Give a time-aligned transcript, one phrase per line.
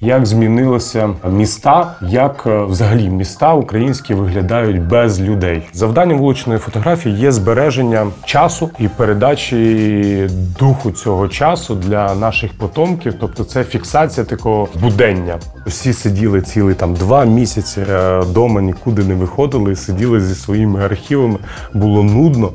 [0.00, 5.62] Як змінилися міста, як е, взагалі міста українські виглядають без людей?
[5.72, 10.28] Завданням вуличної фотографії є збереження часу і передачі
[10.58, 13.14] духу цього часу для наших потомків.
[13.20, 15.38] Тобто, це фіксація такого будення.
[15.66, 17.80] Всі сиділи цілий там два місяці
[18.20, 21.38] вдома, нікуди не виходили, сиділи зі своїми архівами.
[21.74, 22.52] Було нудно.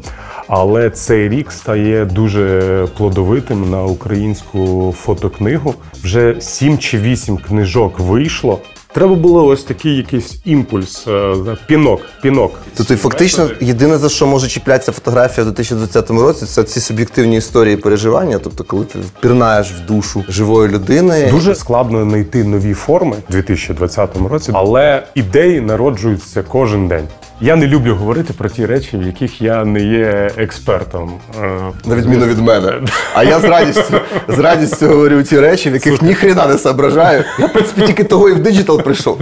[0.47, 5.75] Але цей рік стає дуже плодовитим на українську фотокнигу.
[6.03, 8.59] Вже сім чи вісім книжок вийшло.
[8.93, 11.35] Треба було ось такий якийсь імпульс, е,
[11.67, 12.01] пінок.
[12.21, 12.51] пінок.
[12.77, 17.77] Тобто, фактично, єдине за що може чіплятися фотографія у 2020 році, це ці суб'єктивні історії
[17.77, 18.39] переживання.
[18.43, 24.09] Тобто, коли ти пірнаєш в душу живої людини, дуже складно знайти нові форми у 2020
[24.29, 27.07] році, але ідеї народжуються кожен день.
[27.43, 31.11] Я не люблю говорити про ті речі, в яких я не є експертом.
[31.43, 32.73] Е, На відміну від мене.
[33.15, 37.23] А я з радістю з радістю говорю ті речі, в яких ніхрена не соображаю.
[37.39, 39.19] Я, в принципі, тільки того і в диджитал прийшов.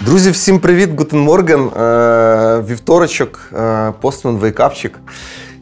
[0.00, 1.70] Друзі, всім привіт, Гутен Морген.
[2.68, 4.98] Вівторочок, е, постмен, вейкапчик.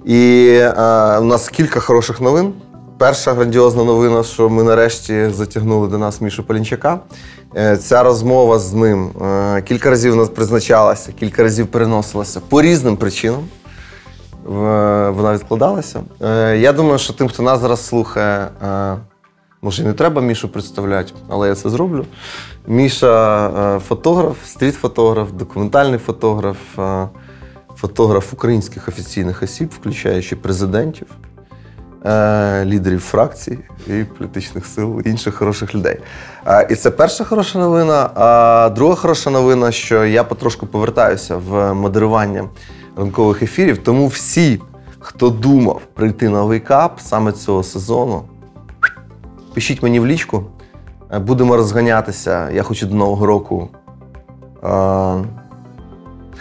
[0.05, 0.69] І е,
[1.19, 2.53] у нас кілька хороших новин.
[2.98, 7.00] Перша грандіозна новина, що ми нарешті затягнули до нас Мішу Полінчака.
[7.56, 12.97] Е, ця розмова з ним е, кілька разів нас призначалася, кілька разів переносилася по різним
[12.97, 13.44] причинам.
[15.14, 16.02] Вона відкладалася.
[16.22, 18.48] Е, я думаю, що тим, хто нас зараз слухає,
[19.62, 22.05] може і не треба Мішу представляти, але я це зроблю.
[22.67, 26.56] Міша фотограф, стріт-фотограф, документальний фотограф,
[27.77, 31.06] фотограф українських офіційних осіб, включаючи президентів.
[32.07, 35.99] Е, лідерів фракцій і політичних сил, інших хороших людей.
[36.71, 38.11] І це перша хороша новина.
[38.15, 42.48] А друга хороша новина, що я потрошку повертаюся в модерування
[42.97, 43.79] ранкових ефірів.
[43.79, 44.61] Тому всі,
[44.98, 48.23] хто думав прийти на вейкап саме цього сезону,
[49.55, 50.45] пишіть мені в лічку.
[51.13, 52.51] Е, будемо розганятися.
[52.51, 53.69] Я хочу до Нового року.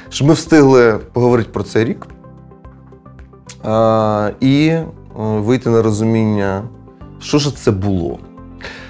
[0.09, 2.07] Щоб ми встигли поговорити про цей рік.
[4.39, 6.63] І Е, вийти на розуміння,
[7.19, 8.19] що ж це було.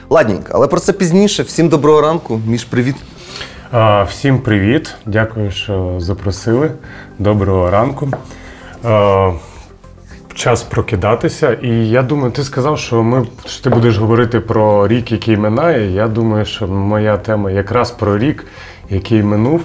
[0.09, 1.43] Ладненько, але про це пізніше.
[1.43, 2.95] Всім доброго ранку, між привіт.
[4.07, 4.95] Всім привіт.
[5.05, 6.71] Дякую, що запросили.
[7.19, 8.09] Доброго ранку.
[8.83, 9.31] А,
[10.33, 11.53] час прокидатися.
[11.53, 15.91] І я думаю, ти сказав, що ми що ти будеш говорити про рік, який минає.
[15.91, 18.45] Я думаю, що моя тема якраз про рік,
[18.89, 19.61] який минув.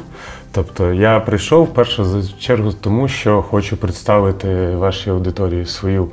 [0.53, 6.09] Тобто я прийшов першу чергу тому, що хочу представити вашій аудиторії свою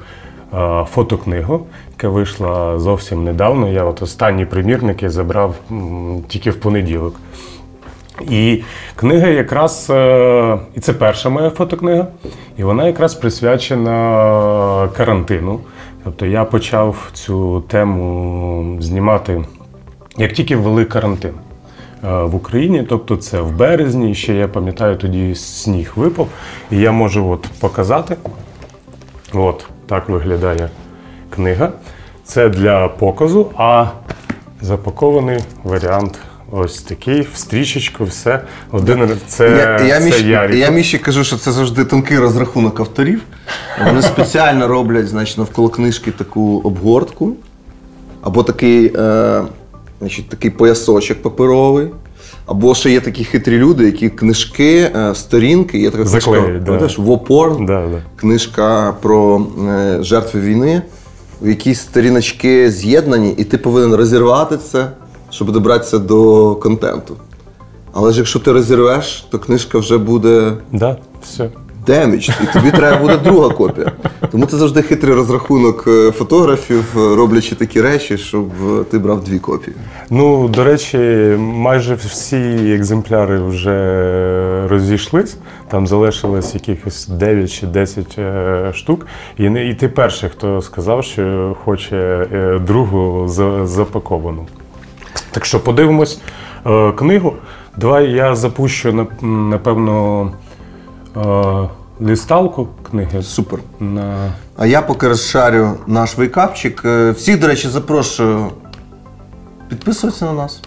[0.85, 3.69] фотокнигу, яка вийшла зовсім недавно.
[3.69, 5.55] Я от останні примірники забрав
[6.27, 7.15] тільки в понеділок.
[8.21, 8.63] І
[8.95, 12.07] книга якраз, е, і це перша моя фотокнига,
[12.57, 15.59] і вона якраз присвячена карантину.
[16.03, 19.43] Тобто я почав цю тему знімати,
[20.17, 21.33] як тільки ввели карантин
[22.03, 22.83] е, в Україні.
[22.89, 26.27] Тобто це в березні, ще я пам'ятаю, тоді сніг випав,
[26.71, 28.15] і я можу от показати.
[29.33, 29.67] От.
[29.87, 30.69] Так виглядає
[31.29, 31.71] книга.
[32.23, 33.85] Це для показу, а
[34.61, 36.19] запакований варіант
[36.51, 38.41] ось такий, в стрічечку, все.
[38.71, 43.21] Один це Я, я, це я, я Міші кажу, що це завжди тонкий розрахунок авторів.
[43.85, 47.33] Вони спеціально роблять значить, навколо книжки таку обгортку,
[48.21, 49.41] або такий, е,
[49.99, 51.87] значить, такий поясочок паперовий.
[52.47, 56.87] Або ще є такі хитрі люди, які книжки, е, сторінки, є така книжка да.
[56.97, 58.01] в опор, да, да.
[58.15, 60.81] книжка про е, жертви війни,
[61.41, 64.87] в якісь сторіночки з'єднані, і ти повинен розірвати це,
[65.29, 67.15] щоб добратися до контенту.
[67.93, 70.53] Але ж якщо ти розірвеш, то книжка вже буде.
[70.71, 71.49] Да, все
[71.87, 73.91] демідж, і тобі треба буде друга копія.
[74.31, 78.49] Тому це завжди хитрий розрахунок е, фотографів, е, роблячи такі речі, щоб
[78.79, 79.77] е, ти брав дві копії.
[80.09, 80.97] Ну, до речі,
[81.39, 85.37] майже всі екземпляри вже розійшлись.
[85.67, 88.19] Там залишилось якихось 9 чи 10
[88.75, 89.07] штук.
[89.37, 92.27] І і ти перший, хто сказав, що хоче
[92.67, 93.27] другу
[93.63, 94.47] запаковану.
[95.31, 96.21] Так що подивимось
[96.95, 97.33] книгу.
[97.77, 100.31] Давай я запущу напевно
[101.99, 103.21] листалку книги.
[103.21, 103.59] Супер.
[103.79, 104.33] На...
[104.57, 106.81] А я поки розшарю наш вейкапчик.
[106.85, 108.51] Е, всіх, до речі, запрошую
[109.69, 110.61] підписуватися на нас,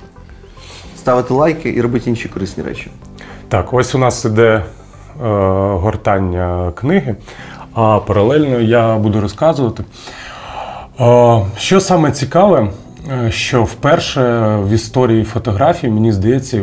[0.97, 2.91] ставити лайки і робити інші корисні речі.
[3.49, 4.65] Так, ось у нас іде е,
[5.73, 7.17] гортання книги,
[7.75, 9.85] а паралельно я буду розказувати.
[11.01, 12.71] Е, що саме цікаве,
[13.31, 16.63] що вперше в історії фотографії, мені здається,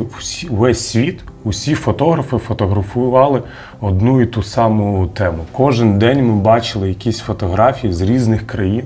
[0.49, 3.43] весь світ, усі фотографи фотографували
[3.81, 5.37] одну і ту саму тему.
[5.51, 8.83] Кожен день ми бачили якісь фотографії з різних країн,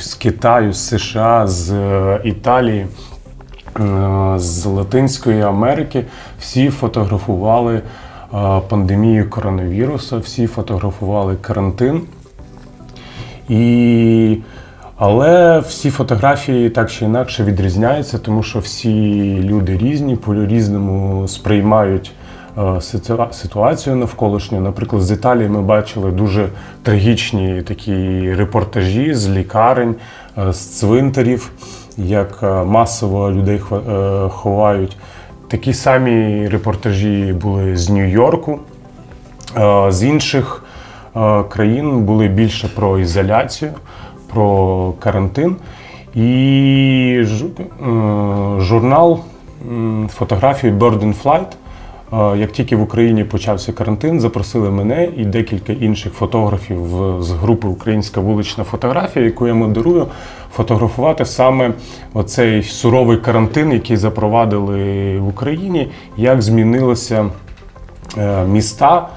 [0.00, 2.86] з Китаю, з США, з е, Італії,
[3.80, 6.04] е, з Латинської Америки.
[6.40, 7.82] Всі фотографували
[8.68, 12.02] пандемію коронавірусу, всі фотографували карантин.
[13.48, 14.38] І
[14.96, 22.12] але всі фотографії так чи інакше відрізняються, тому що всі люди різні, по-різному сприймають
[22.58, 22.80] е,
[23.32, 24.60] ситуацію навколишню.
[24.60, 26.48] Наприклад, з Італії ми бачили дуже
[26.82, 27.94] трагічні такі
[28.34, 29.94] репортажі з лікарень,
[30.38, 31.50] е, з цвинтарів,
[31.96, 33.60] як е, масово людей
[34.28, 34.96] ховають.
[35.48, 38.58] Такі самі репортажі були з Нью-Йорку,
[39.88, 40.64] з інших
[41.48, 43.72] країн були більше про ізоляцію
[44.36, 45.56] про карантин.
[46.14, 47.26] І е,
[48.60, 49.20] журнал
[50.08, 51.46] фотографії Bird in Flight.
[52.34, 56.78] Е, як тільки в Україні почався карантин, запросили мене і декілька інших фотографів
[57.20, 60.06] з групи Українська вулична фотографія, яку я модерую,
[60.52, 61.72] фотографувати саме
[62.14, 67.26] оцей суровий карантин, який запровадили в Україні, як змінилися
[68.18, 69.08] е, міста,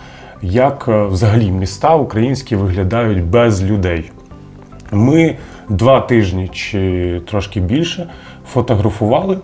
[0.42, 4.12] як взагалі міста українські виглядають без людей.
[4.92, 5.36] Ми
[5.70, 8.08] два тижні чи трошки більше
[8.48, 9.38] фотографували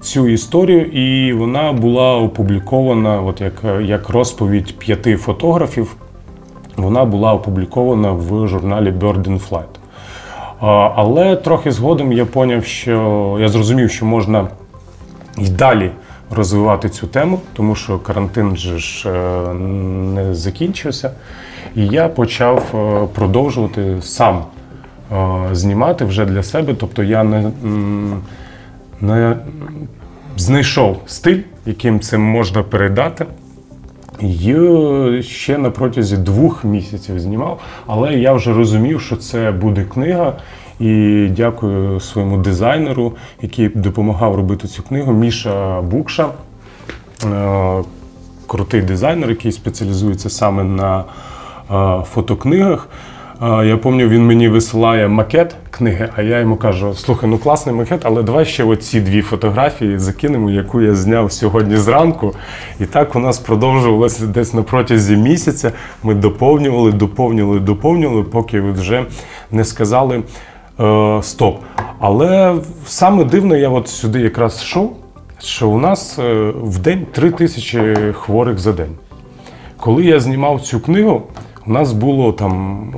[0.00, 3.52] цю історію, і вона була опублікована, от як,
[3.82, 5.96] як розповідь п'яти фотографів.
[6.76, 9.76] Вона була опублікована в журналі Bird in Flight.
[10.96, 14.48] Але трохи згодом я поняв, що я зрозумів, що можна
[15.38, 15.90] і далі
[16.30, 21.10] розвивати цю тему, тому що карантин же ж е, не закінчився.
[21.74, 24.42] І я почав е, продовжувати сам
[25.52, 26.74] знімати вже для себе.
[26.74, 27.50] Тобто я не,
[29.00, 29.36] не
[30.36, 33.26] знайшов стиль, яким це можна передати.
[34.20, 40.32] І ще на протязі двох місяців знімав, але я вже розумів, що це буде книга.
[40.80, 43.12] І дякую своєму дизайнеру,
[43.42, 45.12] який допомагав робити цю книгу.
[45.12, 46.28] Міша Букша,
[47.24, 47.82] е,
[48.46, 51.04] крутий дизайнер, який спеціалізується саме на
[51.70, 52.88] е, фотокнигах.
[53.40, 58.00] Я пам'ятаю, він мені висилає макет книги, а я йому кажу: слухай, ну класний макет,
[58.04, 62.34] але давай ще оці дві фотографії закинемо, яку я зняв сьогодні зранку.
[62.80, 65.72] І так у нас продовжувалося десь на протязі місяця.
[66.02, 69.04] Ми доповнювали, доповнювали, доповнювали, поки вже
[69.50, 70.22] не сказали
[70.80, 71.60] е, стоп.
[71.98, 72.54] Але
[72.86, 74.96] саме дивно, я от сюди якраз йшов,
[75.40, 78.92] що у нас е, в день 3 тисячі хворих за день.
[79.76, 81.22] Коли я знімав цю книгу,
[81.66, 82.92] у нас було там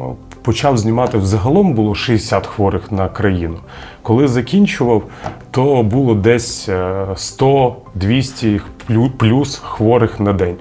[0.48, 3.56] почав знімати взагалом було 60 хворих на країну.
[4.02, 5.02] Коли закінчував,
[5.50, 8.60] то було десь 100-200
[8.90, 10.56] е, плюс хворих на день.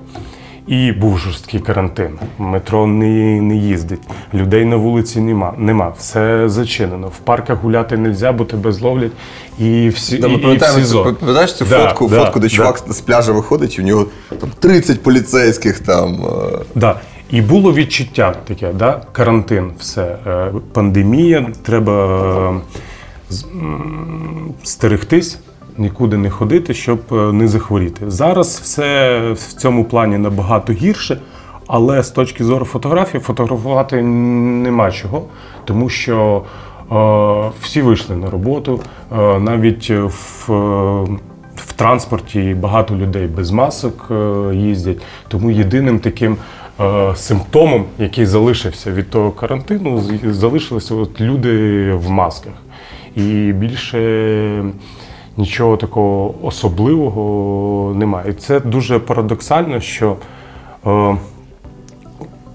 [0.68, 2.20] І був жорсткий карантин.
[2.38, 4.02] Метро не не їздить,
[4.34, 5.54] людей на вулиці нема.
[5.58, 7.08] Нема, все зачинено.
[7.08, 9.12] В парках гуляти не можна, бо тебе зловлять.
[9.60, 12.54] І всі да, ми пам'ятаємо, пам'ятаєш цю да, фотку, да, фотку, де да.
[12.54, 14.06] чувак з пляжа виходить, і у нього
[14.40, 16.16] там 30 поліцейських там.
[16.16, 16.60] Е.
[16.76, 17.00] Да.
[17.30, 19.02] І було відчуття таке, да?
[19.12, 22.62] карантин, все, е, пандемія, треба
[23.32, 23.36] е,
[24.64, 25.40] стерегтись,
[25.78, 28.12] нікуди не ходити, щоб е, не захворіти.
[28.12, 31.18] Зараз все в цьому плані набагато гірше,
[31.68, 35.24] але з точки зору фотографії фотографувати нема чого,
[35.66, 36.44] тому що
[37.62, 38.80] всі вийшли на роботу,
[39.40, 40.50] навіть в.
[41.58, 44.12] В транспорті багато людей без масок
[44.54, 44.98] їздять,
[45.28, 46.38] тому єдиним таким
[47.16, 52.54] симптомом, який залишився від того карантину, залишилися от люди в масках.
[53.16, 54.64] І більше
[55.38, 58.30] нічого такого особливого немає.
[58.32, 60.16] І це дуже парадоксально, що
[60.86, 61.18] е,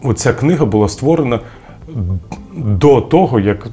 [0.03, 1.41] оця книга була створена
[2.55, 3.69] до того, як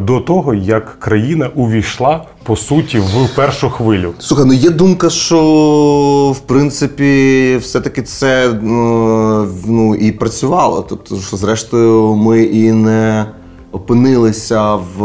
[0.00, 4.12] до того, як країна увійшла по суті в першу хвилю.
[4.18, 10.86] Слухай, ну є думка, що в принципі все-таки це ну, ну і працювало.
[10.88, 13.26] Тобто, що зрештою ми і не
[13.72, 14.98] опинилися в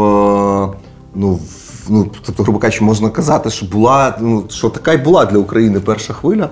[1.14, 1.68] ну в.
[1.90, 5.80] Ну, тобто, грубо кажучи, можна казати, що була ну що така й була для України
[5.80, 6.48] перша хвиля.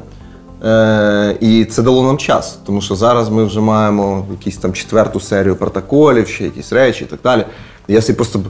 [0.64, 5.20] Е, І це дало нам час, тому що зараз ми вже маємо якісь там четверту
[5.20, 7.44] серію протоколів, ще якісь речі і так далі.
[7.88, 8.40] Я собі просто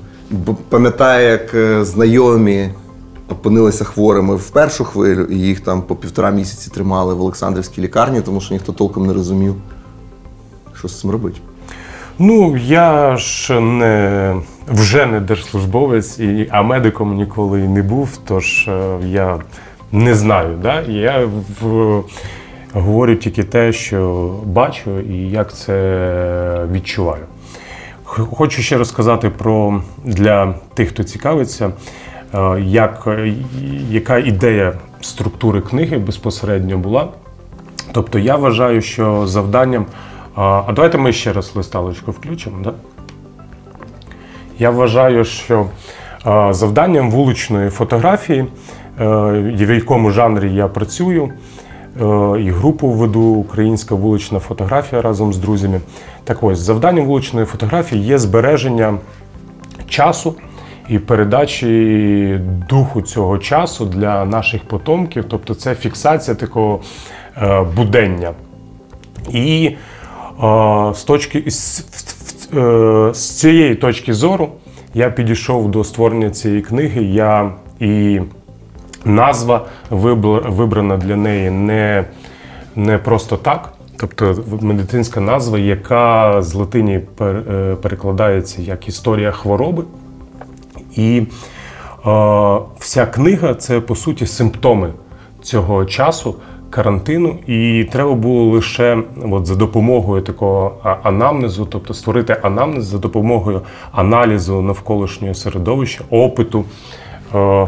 [0.68, 2.70] пам'ятаю, як е, знайомі
[3.28, 8.20] опинилися хворими в першу хвилю, і їх там по півтора місяці тримали в Олександрівській лікарні,
[8.20, 9.54] тому що ніхто толком не розумів,
[10.78, 11.40] що з цим робити.
[12.18, 14.34] Ну, я ж не
[14.68, 19.38] вже не держслужбовець, і, а медиком ніколи не був, тож е, я
[19.92, 20.58] не знаю.
[20.62, 20.80] Да?
[20.80, 21.28] Я
[21.60, 22.02] в,
[22.72, 27.24] говорю тільки те, що бачу і як це відчуваю.
[28.06, 31.70] Хочу ще розказати про для тих, хто цікавиться,
[32.34, 33.34] е, як, е,
[33.90, 37.08] яка ідея структури книги безпосередньо була.
[37.92, 39.86] Тобто я вважаю, що завданням.
[40.34, 42.56] А а давайте ми ще раз листалочку включимо.
[42.64, 42.72] Да?
[44.58, 45.66] Я вважаю, що
[46.50, 48.46] завданням вуличної фотографії, е,
[49.54, 51.30] в якому жанрі я працюю, е,
[52.40, 55.80] і групу веду Українська вулична фотографія разом з друзями.
[56.24, 58.98] Так ось, завданням вуличної фотографії є збереження
[59.88, 60.34] часу
[60.88, 65.24] і передачі духу цього часу для наших потомків.
[65.28, 66.80] Тобто це фіксація такого
[67.36, 68.32] е, будення.
[69.30, 69.74] І е,
[70.94, 71.50] з точки е,
[73.14, 74.48] з цієї точки зору
[74.94, 77.02] я підійшов до створення цієї книги.
[77.02, 78.20] Я і
[79.06, 82.04] назва вибрана для неї не,
[82.76, 83.72] не просто так.
[83.98, 89.84] Тобто медицинська назва, яка з латині е, перекладається як історія хвороби.
[90.96, 91.26] І е,
[92.78, 94.92] вся книга це по суті симптоми
[95.42, 96.34] цього часу,
[96.70, 97.38] карантину.
[97.46, 98.98] І треба було лише
[99.30, 103.60] от, за допомогою такого анамнезу, тобто створити анамнез за допомогою
[103.92, 106.64] аналізу навколишнього середовища, опиту.
[107.34, 107.66] Е,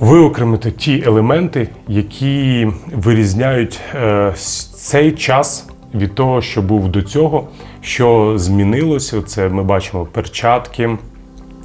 [0.00, 4.32] Виокремити ті елементи, які вирізняють е,
[4.74, 7.48] цей час від того, що був до цього,
[7.80, 9.22] що змінилося.
[9.22, 10.98] Це ми бачимо перчатки,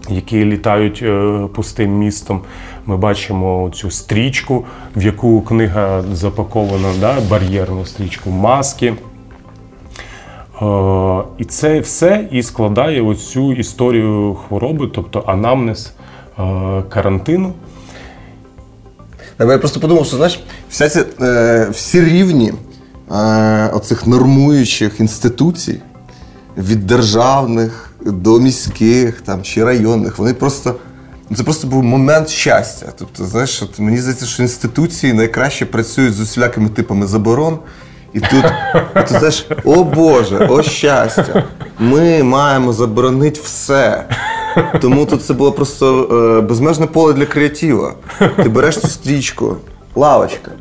[0.10, 2.42] які літають е, пустим містом.
[2.86, 8.94] Ми бачимо цю стрічку, в яку книга запакована, да, бар'єрну стрічку, маски.
[10.62, 10.66] Е,
[11.38, 15.94] І це все і складає оцю історію хвороби, тобто анамнез
[16.90, 17.54] карантину.
[19.40, 22.54] Я просто подумав, що знаєш, вся ця, е, всі рівні
[23.12, 25.82] е, оцих нормуючих інституцій
[26.58, 30.76] від державних до міських там, чи районних, вони просто.
[31.30, 32.86] ну, Це просто був момент щастя.
[32.98, 37.60] Тобто, знаєш, от мені здається, що інституції найкраще працюють з усілякими типами заборон.
[38.14, 38.46] І тут,
[38.94, 41.44] тут знаєш, о Боже, о щастя!
[41.80, 44.06] Ми маємо заборонити все.
[44.82, 47.94] Тому тут це було просто е, безмежне поле для креатива.
[48.44, 49.56] Ти береш цю стрічку,
[49.96, 50.52] лавочка,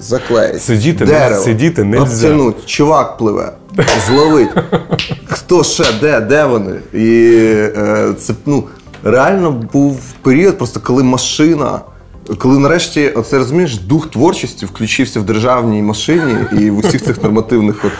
[0.00, 2.28] заклеїть, Сидіти не- дерево, сидіти нельзя.
[2.28, 3.52] обтянуть, чувак пливе,
[4.06, 4.50] зловить.
[5.24, 6.72] Хто ще, де, де вони?
[6.94, 7.32] І
[7.76, 8.64] е, це ну,
[9.04, 11.80] реально був період, просто коли машина.
[12.38, 17.84] Коли нарешті, оце розумієш, дух творчості включився в державній машині і в усіх цих нормативних
[17.84, 17.92] от,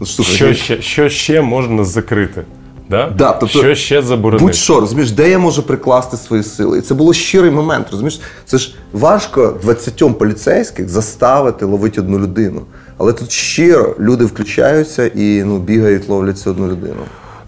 [0.00, 0.32] от штуках.
[0.32, 2.42] Що ще, що ще можна закрити?
[2.90, 3.12] Да?
[3.18, 4.44] Да, тобто що ще заборонити?
[4.44, 6.78] Будь-що, розумієш, де я можу прикласти свої сили?
[6.78, 7.86] І це було щирий момент.
[7.90, 12.62] Розумієш, це ж важко 20 поліцейських заставити ловити одну людину.
[12.98, 17.00] Але тут щиро люди включаються і ну, бігають, ловлять цю одну людину.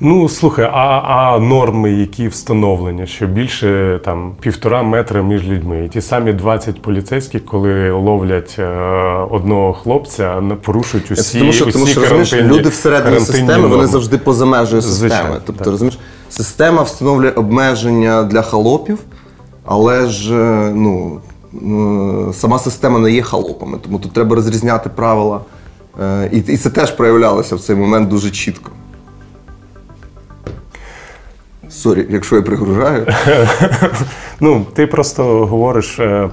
[0.04, 5.84] Ну слухай, а, а норми, які встановлені, що більше там півтора метра між людьми.
[5.84, 8.64] І ті самі 20 поліцейських, коли ловлять е,
[9.30, 14.18] одного хлопця, порушують усі, тому що, тому усі що розумієш, люди всередині системи вони завжди
[14.18, 15.08] поза межею системи.
[15.08, 15.72] Звичайно, тобто, так.
[15.72, 15.98] розумієш,
[16.30, 18.98] система встановлює обмеження для холопів,
[19.64, 21.20] але ж е, ну,
[22.30, 23.78] е, сама система не є холопами.
[23.82, 25.40] Тому тут треба розрізняти правила.
[26.02, 28.70] Е, І, і це теж проявлялося в цей момент дуже чітко.
[31.72, 33.06] Sorry, якщо я пригружаю.
[34.40, 35.98] Ну, ти просто говориш.
[35.98, 36.28] е,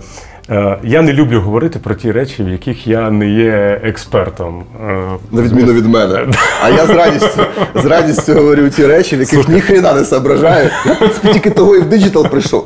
[0.50, 4.64] е, Я не люблю говорити про ті речі, в яких я не є експертом.
[4.90, 6.28] Е, На відміну від мене.
[6.64, 7.42] А я з радістю,
[7.76, 10.70] з радістю говорю ті речі, в яких ніхрена не соображаю.
[10.86, 12.66] Я в принципі, тільки того і в digital прийшов.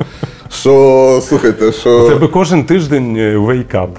[0.54, 3.90] Що, слухайте, У тебе кожен тиждень wakeup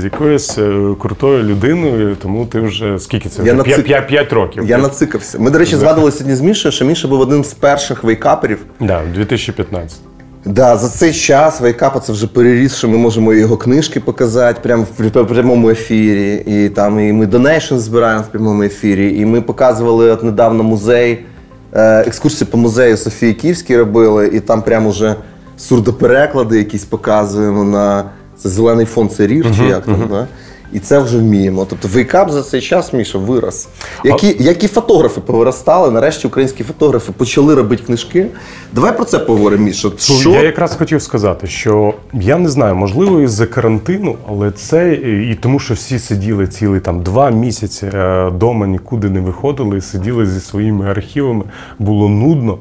[0.00, 3.42] з якоюсь е, крутою людиною, тому ти вже скільки це?
[3.44, 3.62] Я вже?
[3.62, 4.64] нацик- 5, 5 років.
[4.66, 5.38] Я нацикався.
[5.38, 8.58] Ми, до речі, згадували сьогодні з Мішою, що Міша був одним з перших wakeup ерів.
[8.80, 9.98] Да, 2015.
[10.44, 14.60] Да, за цей час wakeup а це вже переріс, що ми можемо його книжки показати
[14.62, 16.42] прямо в пря- прямому ефірі.
[16.46, 19.18] І там і ми donation збираємо в прямому ефірі.
[19.18, 21.24] І ми показували от недавно музей,
[21.72, 25.14] е, екскурсію по музею Софії Київській робили, і там прямо вже
[25.56, 28.04] сурдопереклади якісь показуємо на
[28.36, 30.26] це зелений фон це рір, чи як там, да?
[30.74, 31.66] І це вже вміємо.
[31.70, 33.68] Тобто вейкап за цей час, Міша, вирос.
[34.04, 38.26] Які, які фотографи повиростали, нарешті українські фотографи почали робити книжки.
[38.72, 39.88] Давай про це поговоримо, Міша.
[39.98, 40.30] Що?
[40.30, 44.94] Я якраз хотів сказати, що я не знаю, можливо, із-за карантину, але це
[45.30, 47.90] і тому, що всі сиділи цілий там два місяці
[48.28, 51.44] вдома, нікуди не виходили, сиділи зі своїми архівами,
[51.78, 52.58] було нудно.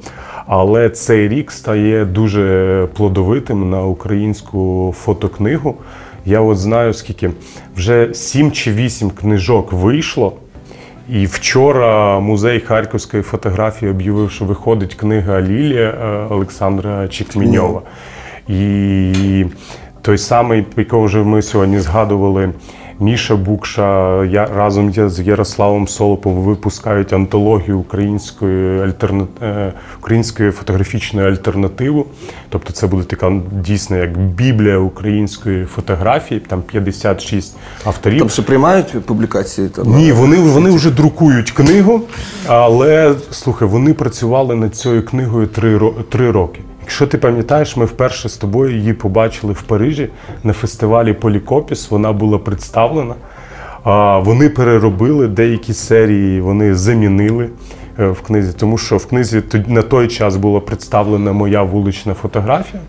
[0.47, 5.75] Але цей рік стає дуже плодовитим на українську фотокнигу.
[6.25, 7.31] Я от знаю, скільки
[7.75, 10.33] вже сім чи вісім книжок вийшло.
[11.09, 17.81] І вчора музей харківської фотографії об'явив, що виходить книга Лілія е, Олександра Чекміньова.
[18.47, 19.45] І
[20.01, 22.49] той самий, якого вже ми сьогодні згадували,
[23.03, 29.27] Міша Букша, я разом з Ярославом Солопом випускають антологію української альтерна...
[29.41, 32.03] е, української фотографічної альтернативи.
[32.49, 38.19] Тобто це буде така дійсно як біблія української фотографії, там 56 авторів.
[38.19, 39.69] Там ще приймають публікації?
[39.69, 42.01] Там, Ні, вони, вони вже друкують книгу,
[42.47, 45.79] але слухай, вони працювали над цією книгою три,
[46.09, 46.59] три роки.
[46.83, 50.09] Якщо ти пам'ятаєш, ми вперше з тобою її побачили в Парижі
[50.43, 51.91] на фестивалі Полікопіс.
[51.91, 53.15] Вона була представлена.
[54.25, 57.49] Вони переробили деякі серії, вони замінили
[57.99, 62.83] е, в книзі, тому що в книзі на той час була представлена моя вулична фотографія.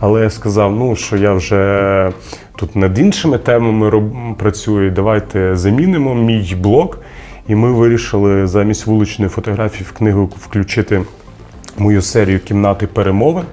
[0.00, 2.12] Але я сказав, ну що я вже
[2.56, 4.90] тут над іншими темами роб- працюю.
[4.90, 6.98] Давайте замінимо мій блог.
[7.48, 11.02] І ми вирішили замість вуличної фотографії в книгу включити
[11.78, 13.44] мою серію кімнати перемовин,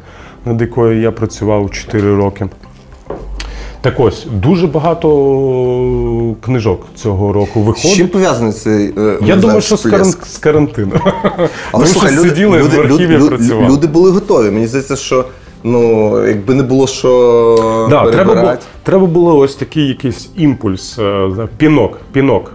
[0.46, 2.48] над якою я працював 4 роки.
[3.84, 7.92] Так ось, дуже багато книжок цього року виходить.
[7.92, 10.14] З чим пов'язаний цей е, Я думаю, що з, каран...
[10.26, 10.92] з карантину.
[11.72, 13.68] Але слухай, люди, сиділи люди, в архіві люди, працювали.
[13.68, 14.52] люди були готові.
[14.52, 15.26] Мені здається, що
[15.64, 18.54] ну, якби не було що Да, треба, було,
[18.84, 22.52] треба було ось такий якийсь імпульс, е, пінок, пінок,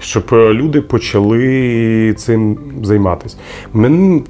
[0.00, 3.36] щоб е, люди почали цим займатися.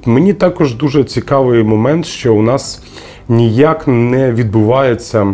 [0.05, 2.83] Мені, також дуже цікавий момент, що у нас
[3.29, 5.33] ніяк не відбувається.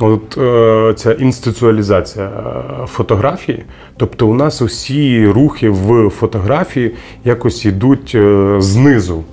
[0.00, 3.64] От е, ця інституціалізація е, фотографії,
[3.96, 6.94] тобто у нас усі рухи в фотографії
[7.24, 9.24] якось йдуть е, знизу.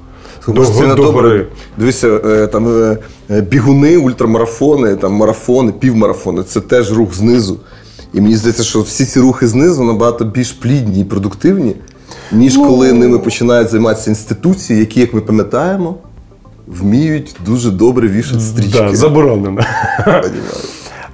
[0.47, 1.45] Дуже це не добре.
[1.77, 2.95] Дивися, е, там
[3.29, 7.59] бігуни, ультрамарафони, там марафони, півмарафони це теж рух знизу.
[8.13, 11.75] І мені здається, що всі ці рухи знизу набагато більш плідні і продуктивні,
[12.31, 12.65] ніж Ну.
[12.65, 15.95] коли ними починають займатися інституції, які, як ми пам'ятаємо,
[16.67, 18.79] вміють дуже добре вішати стрічки.
[18.79, 19.61] Да, заборонено.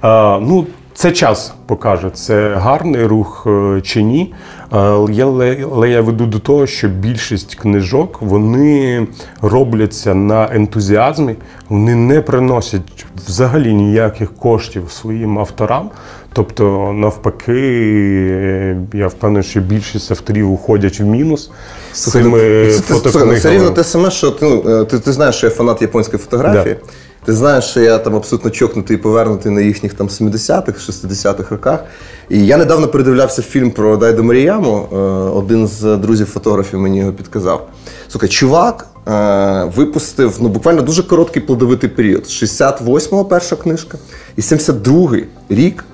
[0.02, 4.34] А, ну, це час покаже, це гарний рух е, чи ні.
[4.70, 9.06] Але, але я веду до того, що більшість книжок вони
[9.42, 11.34] робляться на ентузіазмі,
[11.68, 15.90] вони не приносять взагалі ніяких коштів своїм авторам.
[16.32, 21.50] Тобто, навпаки, я впевнений, що більшість авторів уходять в мінус
[21.92, 25.34] з цими ну, це, це, рівно те саме, що ти, ну, е, ти, ти знаєш,
[25.34, 26.76] що я фанат японської фотографії.
[27.24, 31.84] Ти знаєш, що я там абсолютно чокнутий і повернутий на їхніх там 70-х, 60-х роках.
[32.28, 34.88] І я недавно передивлявся фільм про Дайдо Маріяму.
[34.92, 34.96] Е,
[35.36, 37.68] Один з друзів фотографів мені його підказав.
[38.08, 42.26] Слухай, чувак е, випустив ну, буквально дуже короткий плодовитий період.
[42.26, 43.98] З 68-го перша книжка,
[44.36, 45.84] і 72-й рік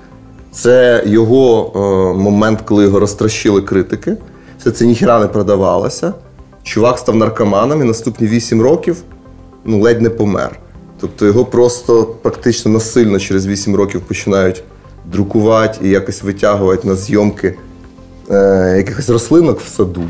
[0.57, 4.17] це його е, момент, коли його розтращили критики.
[4.59, 6.13] Все це ніхіра не продавалося.
[6.63, 9.03] Чувак став наркоманом і наступні 8 років
[9.65, 10.59] ну, ледь не помер.
[10.99, 14.63] Тобто його просто практично насильно через 8 років починають
[15.05, 17.57] друкувати і якось витягувати на зйомки
[18.29, 20.03] е, якихось рослинок в саду.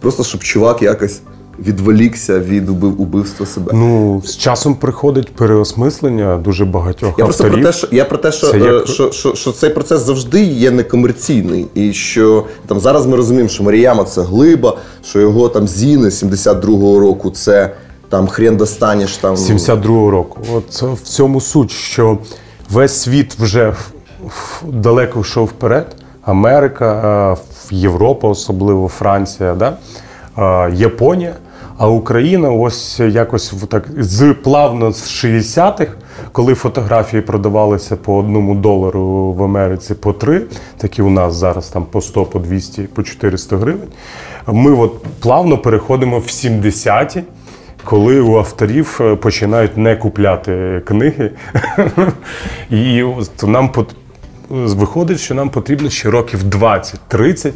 [0.00, 1.20] Просто щоб чувак якось
[1.66, 3.72] відволікся від убив, убивства себе.
[3.74, 7.52] Ну, з часом приходить переосмислення дуже багатьох Я авторів.
[7.52, 10.00] про те, що я про те, що, Це е, як- що, що, що цей процес
[10.00, 11.66] завжди є некомерційний.
[11.74, 16.98] І що там зараз ми розуміємо, що Маріяма це глиба, що його там зіни 72-го
[17.00, 17.70] року це
[18.08, 19.34] там хрен достанеш там.
[19.34, 20.40] 72-го року.
[20.54, 22.18] От в цьому суть, що
[22.70, 23.74] весь світ вже
[24.68, 25.86] далеко йшов вперед.
[26.22, 27.36] Америка,
[27.70, 29.76] е, Європа, особливо Франція, да?
[30.38, 31.34] е, Японія.
[31.80, 35.92] А Україна ось якось так з плавно з 60-х,
[36.32, 40.42] коли фотографії продавалися по одному долару в Америці по 3,
[40.76, 43.88] так і у нас зараз там по 100, по 200, по 400 гривень.
[44.46, 47.22] Ми от плавно переходимо в 70-ті,
[47.84, 51.30] коли у авторів е, починають не купляти книги.
[52.70, 53.04] І
[53.42, 53.70] нам
[54.50, 57.52] виходить, що нам потрібно ще років 20-30,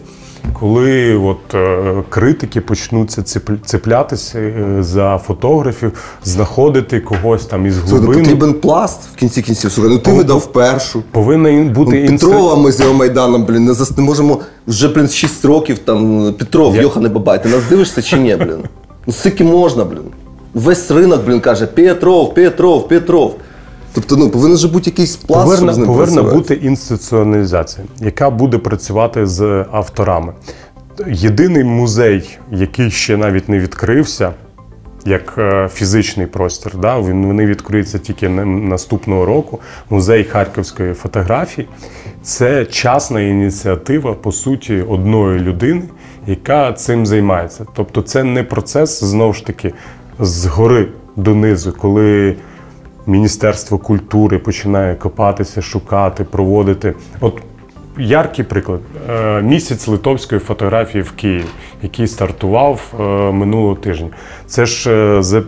[0.52, 5.92] коли от е, критики почнуться цепл- цеплятися е, за фотографів,
[6.24, 9.72] знаходити когось там із Слухай, ну, потрібен пласт в кінці кінців.
[9.72, 11.02] Слухай, ну ти видав першу.
[11.10, 14.88] Повинна бути Ну, інсте- Петрова ми з його майданом, блін, не, зас- не можемо вже,
[14.88, 17.42] блін, 6 років там Петров, Я- Йохане Бабай.
[17.42, 18.58] Ти нас дивишся чи ні, блін?
[19.06, 20.02] Ну скільки можна, блін?
[20.54, 23.34] Весь ринок, блін, каже Петров, Петров, Петров.
[23.94, 26.36] Тобто, ну, повинен же бути якийсь пласт, щоб з ним повинна працювати.
[26.36, 30.32] бути інституціоналізація, яка буде працювати з авторами.
[31.08, 34.32] Єдиний музей, який ще навіть не відкрився,
[35.04, 39.58] як е, фізичний простір, да, він, вони відкриються тільки наступного року.
[39.90, 41.68] Музей харківської фотографії.
[42.22, 45.82] Це частна ініціатива, по суті, одної людини,
[46.26, 47.66] яка цим займається.
[47.74, 49.72] Тобто, це не процес знову ж таки
[50.18, 52.36] згори донизу, коли
[53.06, 56.94] Міністерство культури починає копатися, шукати, проводити.
[57.20, 57.42] От
[57.98, 58.80] яркий приклад.
[59.10, 61.44] Е, Місяць литовської фотографії в Києві,
[61.82, 64.08] який стартував е, минулого тижня.
[64.46, 65.42] Це ж е, за.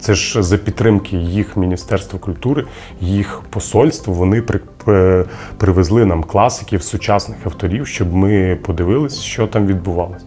[0.00, 2.64] Це ж за підтримки їх Міністерства культури,
[3.00, 4.14] їх посольства.
[4.14, 5.24] Вони при, при-
[5.56, 10.24] привезли нам класиків, сучасних авторів, щоб ми подивилися, що там відбувалося.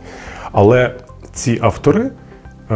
[0.51, 0.95] Але
[1.33, 2.11] ці автори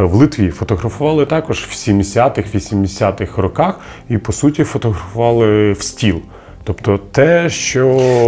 [0.04, 6.20] в Литві фотографували також в 70-х, 80-х роках і, по суті, фотографували в стіл.
[6.64, 7.84] Тобто те, що,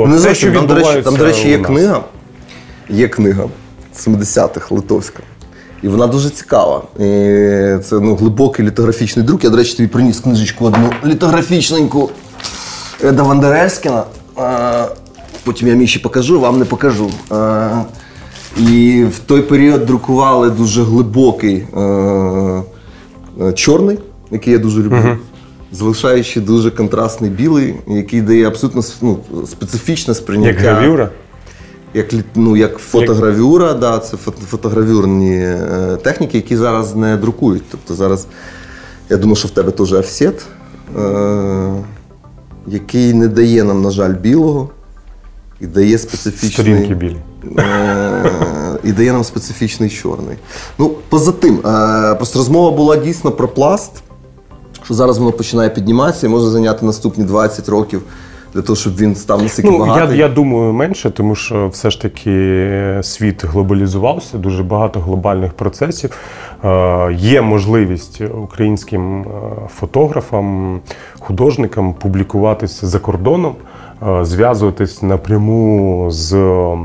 [0.09, 2.01] Ну, те, що там, до речі, там, до речі, є книга.
[2.89, 3.45] Є книга
[3.97, 5.23] 70-х литовська.
[5.83, 6.83] І вона дуже цікава.
[6.97, 7.03] І
[7.85, 9.45] це ну, глибокий літографічний друк.
[9.45, 12.11] Я, до речі, тобі приніс книжечку одну літографічненьку
[13.05, 14.05] Еда Вандерельськіна.
[14.37, 14.87] А,
[15.45, 17.11] Потім я Міші покажу, вам не покажу.
[18.59, 21.81] І в той період друкували дуже глибокий е,
[23.41, 23.99] е, чорний,
[24.31, 25.17] який я дуже люблю.
[25.73, 30.65] Залишаючи дуже контрастний білий, який дає абсолютно ну, специфічне сприйняття.
[30.65, 31.11] Як гравюра.
[31.95, 37.63] Як, ну, як фотогравюра, да, це фотогравюрні е, техніки, які зараз не друкують.
[37.71, 38.27] Тобто зараз,
[39.11, 40.47] я думаю, що в тебе теж офсет,
[40.99, 41.73] е,
[42.67, 44.71] який не дає нам, на жаль, білого,
[45.61, 46.51] і дає специфічний.
[46.53, 47.17] Сторінки білі.
[47.59, 48.31] Е,
[48.85, 50.37] і дає нам специфічний чорний.
[50.79, 53.93] Ну, поза тим, е, просто розмова була дійсно про пласт,
[54.83, 58.03] що зараз воно починає підніматися і може зайняти наступні 20 років
[58.55, 60.19] для того, щоб він став настільки Ну, я, багатий.
[60.19, 66.11] я думаю, менше, тому що все ж таки світ глобалізувався, дуже багато глобальних процесів.
[66.65, 69.27] Е, є можливість українським е,
[69.69, 70.81] фотографам,
[71.19, 73.78] художникам публікуватися за кордоном, е,
[74.23, 76.77] зв'язуватись напряму з е,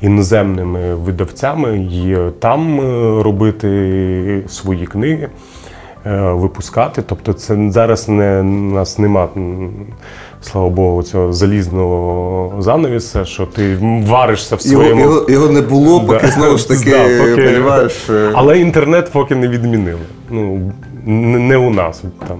[0.00, 5.28] іноземними видавцями і там е, робити свої книги
[6.06, 7.02] е, випускати.
[7.06, 9.28] Тобто, це зараз не нас нема.
[10.40, 15.00] Слава Богу, цього залізного занавіса, що ти варишся в своєму.
[15.00, 16.32] його, його не було, поки Да.
[16.32, 20.00] знову ж таки, Да, поки- е, Але інтернет поки не відмінили.
[20.30, 20.72] Ну,
[21.38, 22.36] не у нас там.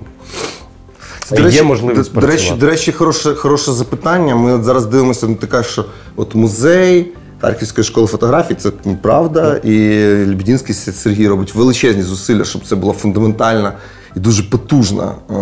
[1.31, 4.37] До Є можливість до, до речі, до речі, хороше, хороше запитання.
[4.37, 5.85] Ми от зараз дивимося на таке, що
[6.17, 12.67] от музей Харківської школи фотографії, це ну, правда, і Лебедінський Сергій робить величезні зусилля, щоб
[12.67, 13.73] це була фундаментальна
[14.17, 15.35] і дуже потужна е,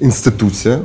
[0.00, 0.78] інституція.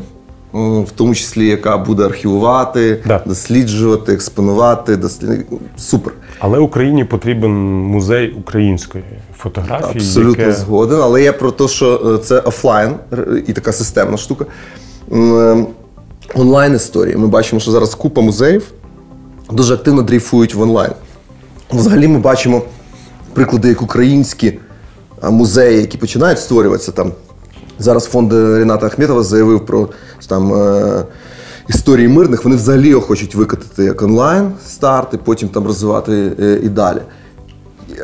[0.58, 3.22] Е, В тому числі, яка буде архівувати, Да.
[3.26, 5.46] досліджувати, експонувати, дослід...
[5.78, 6.14] супер.
[6.40, 7.52] Але Україні потрібен
[7.84, 9.04] музей української
[9.38, 9.92] фотографії.
[9.96, 10.56] Абсолютно яке...
[10.56, 11.00] згоден.
[11.02, 12.96] Але я про те, що е, це офлайн
[13.48, 14.46] і така системна штука.
[15.12, 15.66] Е,
[16.36, 17.18] Онлайн історія.
[17.18, 18.64] Ми бачимо, що зараз купа музеїв
[19.52, 20.92] дуже активно дрейфують в онлайн.
[21.74, 22.62] Взагалі ми бачимо
[23.34, 24.60] приклади, як українські
[25.32, 27.12] музеї, які починають створюватися там.
[27.80, 29.88] Зараз фонд е, Ріната Ахметова заявив про
[30.28, 31.04] там, е,
[31.70, 32.44] історії мирних.
[32.44, 37.00] Вони взагалі його хочуть викатати як онлайн старт, і потім там розвивати е, і далі.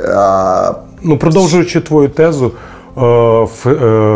[0.07, 0.73] А,
[1.05, 2.51] Ну, продовжуючи твою тезу,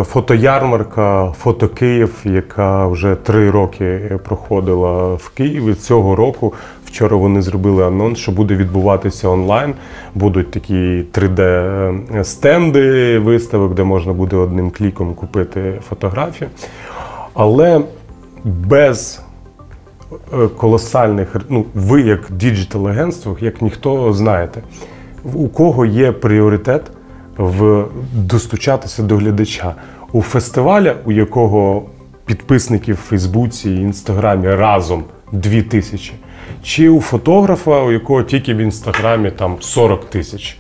[0.03, 5.73] фотоярмарка Фото Київ, яка вже три роки проходила в Києві.
[5.73, 6.53] Цього року
[6.85, 9.73] вчора вони зробили анонс, що буде відбуватися онлайн.
[10.15, 16.49] Будуть такі 3D-стенди виставок, де можна буде одним кліком купити фотографію.
[17.33, 17.81] Але
[18.43, 19.21] без
[20.11, 21.35] е, колосальних.
[21.49, 24.61] Ну, ви як діджитал-агентство, як ніхто знаєте,
[25.33, 26.81] у кого є пріоритет
[27.37, 29.75] в достучатися до глядача.
[30.11, 31.83] У фестиваля, у якого
[32.25, 36.13] підписників в Фейсбуці і Інстаграмі разом дві тисячі,
[36.63, 40.57] чи у фотографа, у якого тільки в інстаграмі там 40 тисяч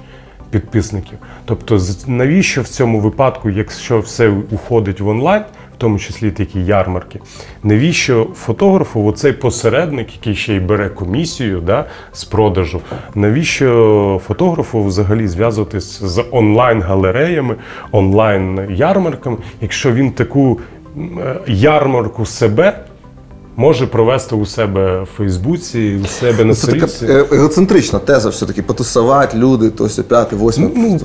[0.49, 1.17] підписників.
[1.45, 5.43] Тобто, навіщо в цьому випадку, якщо все уходить в онлайн,
[5.77, 7.19] тому числі такі ярмарки.
[7.63, 12.81] Навіщо фотографу, оцей посередник, який ще й бере комісію да, з продажу,
[13.15, 17.55] навіщо фотографу взагалі зв'язуватись з онлайн-галереями,
[17.91, 20.59] онлайн-ярмарками, якщо він таку
[20.97, 22.83] е, ярмарку себе
[23.57, 28.61] може провести у себе в Фейсбуці, у себе на Це така е, егоцентрична теза, все-таки
[28.61, 30.99] потусувати люди, то все п'яте, восьме,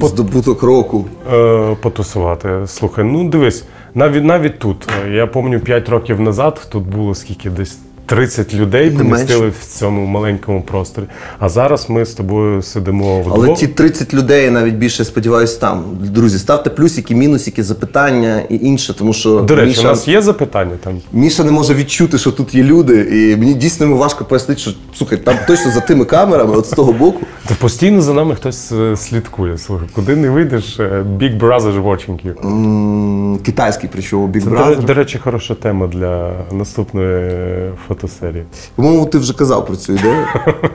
[0.00, 1.04] здобуток року.
[1.32, 2.48] Е, потусувати.
[2.66, 3.64] Слухай, ну дивись,
[3.96, 4.88] навіть навіть тут.
[5.04, 9.56] е, Я пам'ятаю 5 років назад тут було скільки десь 30 людей Не помістили менше.
[9.60, 11.04] в цьому маленькому просторі.
[11.38, 13.34] А зараз ми з тобою сидимо вдвох.
[13.38, 15.84] Але ті 30 людей навіть більше сподіваюсь там.
[16.00, 20.22] Друзі, ставте плюсики, мінусики, запитання і інше, тому що До речі, Міша, у нас є
[20.22, 20.98] запитання там.
[21.12, 25.18] Міша не може відчути, що тут є люди, і мені дійсно важко пояснити, що слухай,
[25.18, 27.20] там точно за тими камерами, от з того боку.
[27.46, 29.58] Та постійно за нами хтось е, слідкує.
[29.58, 32.46] Слухай, куди не вийдеш, е, Big Brother is watching you.
[32.46, 34.84] М, Китайський, причому Big До, Brother.
[34.84, 38.44] до речі, хороша тема для наступної е, фотосерії.
[38.74, 40.26] По-моєму, ти вже казав про цю ідею.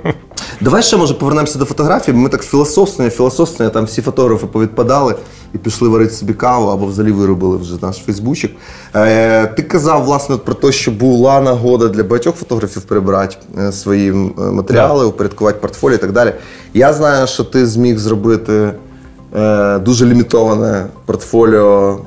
[0.61, 2.17] Давай ще може повернемося до фотографії.
[2.17, 5.15] Ми так філософствує, філософствує, там всі фотографи повідпадали
[5.53, 8.51] і пішли варити собі каву або взагалі виробили вже наш Фейсбучик.
[8.95, 14.09] Е, ти казав власне про те, що була нагода для багатьох фотографів перебирати е, свої
[14.11, 16.33] е, матеріали, упорядкувати портфоліо і так далі.
[16.73, 18.73] Я знаю, що ти зміг зробити
[19.35, 21.99] е, дуже лімітоване портфоліо,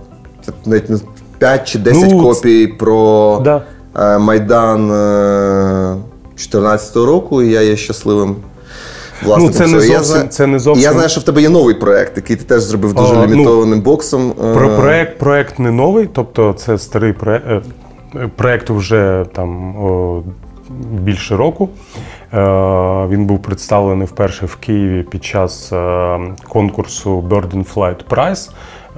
[0.67, 0.99] навіть не
[1.39, 3.63] 5 чи 10 Ну, копій про Да.
[3.99, 4.87] Е, Майдан
[6.37, 8.37] 2014 року, і я є щасливим
[9.25, 9.47] власником.
[9.47, 9.93] Ну, це не цього.
[9.93, 12.45] Я зовсім- це не зовсім- Я знаю, що в тебе є новий проект, який ти
[12.45, 14.31] теж зробив дуже А, ну, лімітованим боксом.
[14.31, 17.47] Е, Про проект, проект не новий, тобто це старий проект.
[17.47, 17.63] е,
[18.37, 20.23] Проект вже там о,
[20.93, 21.69] більше року.
[22.35, 22.37] Е,
[23.09, 28.51] Він був представлений вперше в Києві під час е, конкурсу Bird in Flight Prize.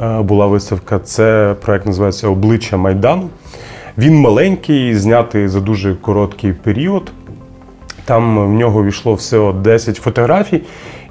[0.02, 0.98] Е, Була виставка.
[0.98, 3.28] Це проект називається Обличчя Майдану.
[3.98, 7.12] Він маленький, знятий за дуже короткий період.
[8.04, 10.62] Там в нього війшло всього 10 фотографій,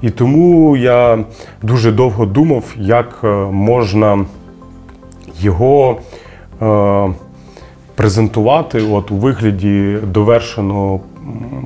[0.01, 1.25] і тому я
[1.61, 4.25] дуже довго думав, як е, можна
[5.39, 5.97] його
[6.61, 7.13] е,
[7.95, 10.99] презентувати от, у вигляді довершеного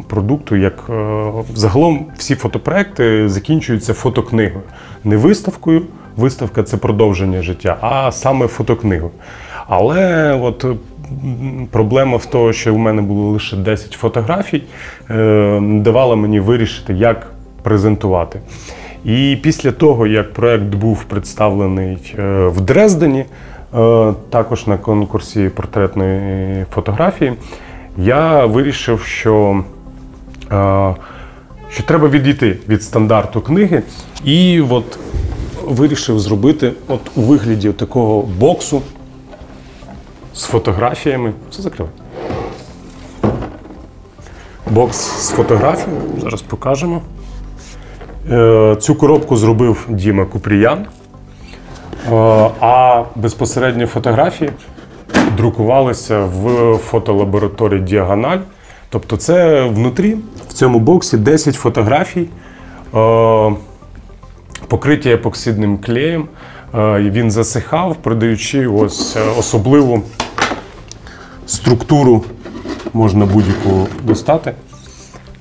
[0.08, 0.56] продукту.
[0.56, 4.64] Як е, загалом всі фотопроекти закінчуються фотокнигою,
[5.04, 5.82] не виставкою.
[6.18, 9.12] Виставка це продовження життя, а саме фотокнигою.
[9.68, 10.66] Але от
[11.72, 14.64] проблема в тому, що в мене було лише 10 фотографій,
[15.10, 17.28] е, давала мені вирішити, як
[17.64, 18.40] презентувати.
[19.06, 26.66] І після того, як проект був представлений е, в Дрездені, е, також на конкурсі портретної
[26.74, 27.34] фотографії,
[27.98, 29.64] я вирішив, що,
[30.52, 30.96] е,
[31.72, 33.84] що треба відійти від стандарту книги,
[34.26, 35.00] і от
[35.66, 38.82] вирішив зробити от у вигляді такого боксу
[40.40, 41.34] з фотографіями.
[41.52, 41.92] Це закривай.
[44.72, 46.02] Бокс з фотографіями.
[46.22, 47.02] Зараз покажемо.
[48.32, 50.86] Е, Цю коробку зробив Діма Купріян.
[52.12, 54.52] Е, А безпосередньо фотографії
[55.38, 58.40] друкувалися в фотолабораторії Діагональ.
[58.90, 60.16] Тобто, це внутрі
[60.50, 62.28] в цьому боксі 10 фотографій,
[62.96, 63.52] е,
[64.68, 66.28] покриті епоксидним клеєм.
[67.00, 70.02] Він засихав, продаючи ось особливу
[71.50, 72.24] структуру,
[72.94, 74.54] можна будь-яку достати,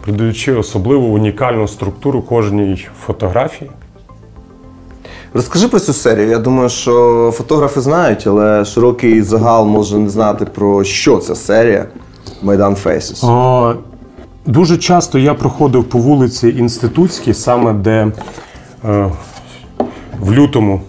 [0.00, 3.70] продаючи особливу унікальну структуру кожній фотографії.
[5.34, 6.28] Розкажи про цю серію.
[6.28, 11.86] Я думаю, що фотографи знають, але широкий загал може не знати про що ця серія
[12.42, 13.24] Майдан Фейсес.
[13.24, 13.74] О,
[14.46, 18.12] дуже часто я проходив по вулиці Інститутській, саме де
[18.84, 19.10] е,
[20.20, 20.80] в лютому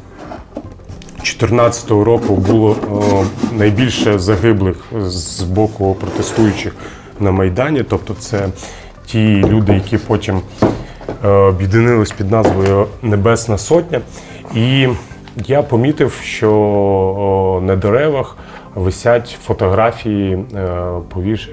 [1.20, 3.24] 2014 року було о,
[3.58, 4.78] найбільше загиблих
[5.08, 6.76] з боку протестуючих
[7.20, 7.84] на Майдані.
[7.84, 8.48] Тобто, це
[9.06, 10.42] ті люди, які потім
[11.26, 14.02] е, об'єднились під назвою Небесна Сотня.
[14.56, 14.88] І
[15.48, 18.38] я помітив, що на деревах
[18.76, 20.60] висять фотографії, е,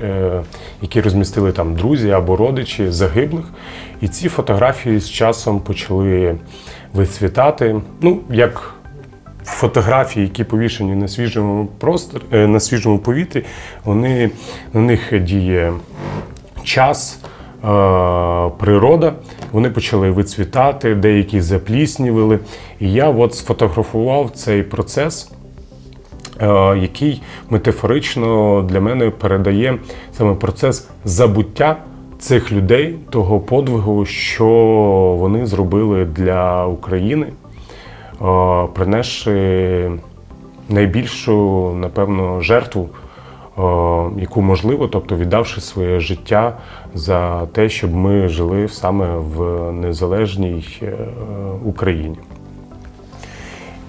[0.02, 0.42] е,
[0.83, 3.44] які розмістили там друзі або родичі загиблих.
[4.00, 6.37] І ці фотографії з часом почали
[6.94, 7.81] вицвітати.
[8.00, 8.76] Ну, як
[9.46, 13.44] фотографії, які повішені на свіжому просторі, е, на свіжому повітрі,
[13.85, 14.30] вони
[14.72, 15.72] на них діє
[16.64, 17.18] час.
[17.64, 19.12] е, Природа,
[19.52, 22.38] вони почали вицвітати, деякі запліснювали.
[22.80, 25.30] І я от сфотографував цей процес,
[26.40, 26.46] е,
[26.78, 29.78] який метафорично для мене передає
[30.18, 31.76] саме процес забуття
[32.18, 34.46] цих людей, того подвигу, що
[35.18, 37.26] вони зробили для України,
[38.74, 39.90] принесши
[40.68, 42.88] найбільшу, напевно, жертву,
[44.18, 46.57] яку можливо, тобто віддавши своє життя
[46.94, 50.64] за те, щоб ми жили саме в незалежній
[51.64, 52.18] Україні.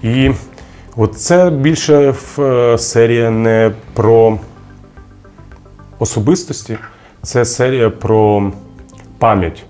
[0.02, 0.30] І
[1.14, 2.14] це більше
[2.78, 4.38] серія не про
[5.98, 6.78] особистості,
[7.22, 8.52] це серія про
[9.18, 9.64] пам'ять,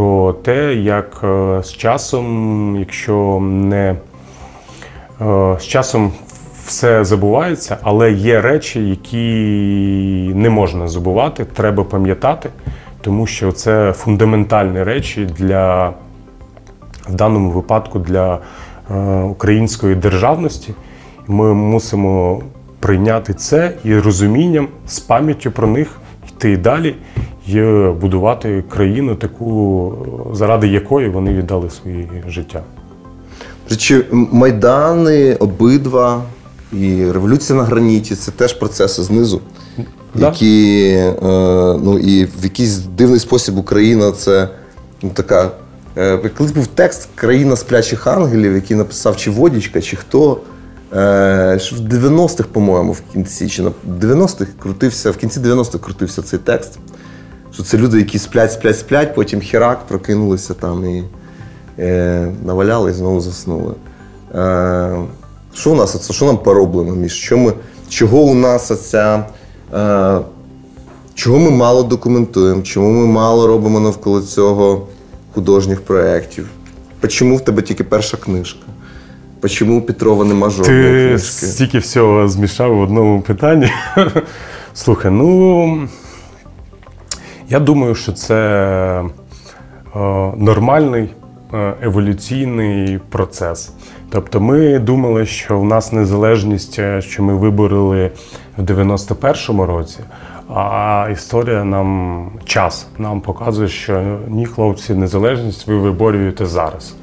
[0.00, 3.96] про те, як е, з часом, якщо не
[5.20, 6.12] е, з часом
[6.64, 9.26] все забувається, але є речі, які
[10.34, 12.48] не можна забувати, треба пам'ятати,
[13.00, 15.88] тому що це фундаментальні речі для
[17.08, 18.38] в даному випадку для
[18.90, 20.74] е, української державності.
[21.26, 22.42] Ми мусимо
[22.78, 26.94] прийняти це і розумінням з пам'яттю про них йти далі
[27.46, 27.60] і
[28.00, 29.92] будувати країну, таку,
[30.32, 32.62] заради якої вони віддали своє життя.
[33.70, 36.22] Речі, майдани, обидва
[36.72, 39.40] і революція на граніті це теж процеси знизу,
[40.14, 40.26] да.
[40.26, 41.16] які е,
[41.82, 44.48] ну і в якийсь дивний спосіб Україна це
[45.02, 45.50] ну, така.
[45.96, 50.40] Е, колись був текст Країна сплячих ангелів, який написав чи Водічка, чи хто.
[50.92, 50.96] Е,
[51.72, 56.78] в 90-х, по-моєму, в кінці чи на 90-х крутився, в кінці 90-х крутився цей текст.
[57.60, 61.04] Що це люди, які сплять, сплять, сплять, потім хірак прокинулися там і
[61.78, 63.74] е, наваляли і знову заснули.
[64.34, 64.96] Е,
[65.54, 66.12] Що у нас оце?
[66.12, 67.12] Що нам пороблено між?
[67.12, 67.52] Що ми,
[67.88, 69.24] Чого у нас оця.
[69.74, 70.18] Е,
[71.14, 74.86] Чого ми мало документуємо, чому ми мало робимо навколо цього
[75.34, 76.48] художніх проєктів?
[77.08, 78.66] Чому в тебе тільки перша книжка?
[79.48, 81.46] Чому у Петрова нема жодної Ти книжки?
[81.46, 83.70] стільки всього змішав в одному питанні.
[84.74, 85.88] Слухай, ну
[87.50, 88.34] я думаю, що це
[89.04, 89.98] е,
[90.36, 91.08] нормальний
[91.54, 93.72] е, еволюційний процес.
[94.10, 98.10] Тобто ми думали, що в нас незалежність, е, що ми вибороли
[98.56, 99.98] в 91-му році,
[100.54, 106.94] а історія нам час нам показує, що ні, хлопці, незалежність ви виборюєте зараз.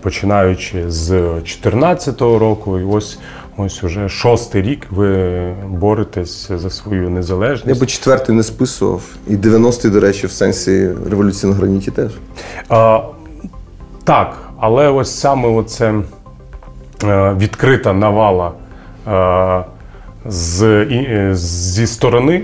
[0.00, 3.18] Починаючи з 2014 року, і ось
[3.56, 7.66] ось уже шостий рік ви боретесь за свою незалежність.
[7.66, 12.12] Я би четвертий не списував, і 90-й, до речі, в сенсі революції на граніті теж.
[12.68, 13.00] А,
[14.04, 15.94] Так, але ось саме оце
[17.04, 18.52] е, відкрита навала
[19.08, 19.64] е,
[20.26, 20.86] з,
[21.34, 22.42] зі сторони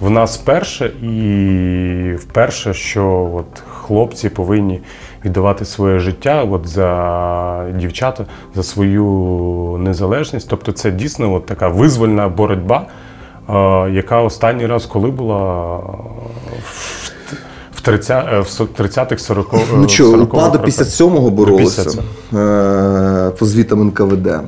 [0.00, 4.80] в нас перше, і вперше, що от хлопці повинні
[5.24, 9.06] віддавати своє життя от за дівчата, за свою
[9.80, 10.48] незалежність.
[10.50, 12.86] Тобто, це дійсно от така визвольна боротьба,
[13.90, 15.76] яка останній раз коли була
[17.74, 21.90] в 30-х, 40-х Ну що, УПА до 57-го боролися
[22.34, 24.26] е, по звітам НКВД.
[24.26, 24.42] Е,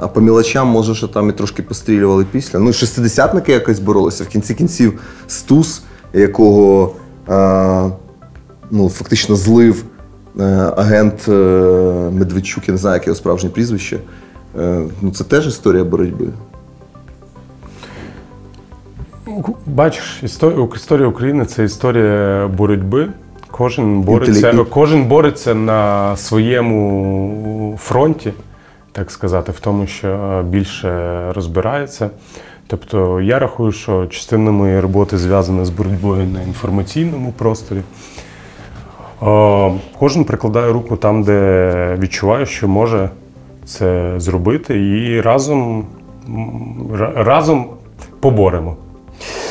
[0.00, 2.58] а по мілочам, може, що там і трошки пострілювали після.
[2.58, 4.24] Ну, шестидесятники якось боролися.
[4.24, 6.92] В кінці кінців Стус, якого
[7.28, 7.90] е,
[8.72, 9.84] ну, фактично злив
[10.38, 10.42] а,
[10.76, 11.32] агент а,
[12.12, 13.98] Медведчук, я не знаю, яке його справжнє прізвище.
[14.58, 16.26] А, ну, Це теж історія боротьби.
[19.66, 20.20] Бачиш,
[20.74, 23.08] історія України це історія боротьби.
[23.50, 28.32] Кожен бореться, кожен бореться на своєму фронті
[28.92, 32.10] так сказати, в тому, що е, більше розбирається.
[32.66, 37.82] Тобто я рахую, що частина моєї роботи зв'язана з боротьбою на інформаційному просторі.
[39.98, 43.10] Кожен прикладає руку там, де відчуває, що може
[43.64, 45.86] це зробити, і разом
[47.14, 47.66] разом
[48.20, 48.76] поборемо.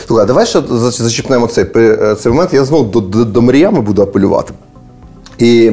[0.05, 2.53] Слухай, давай ще зачіпнемо цей е, цей момент.
[2.53, 4.53] Я знову до, до, до Маріями буду апелювати.
[5.37, 5.71] І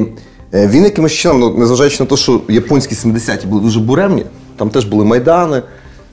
[0.53, 4.25] Е, він якимось чином, ну, незважаючи на те, що японські 70-ті були дуже буремні,
[4.57, 5.61] там теж були майдани,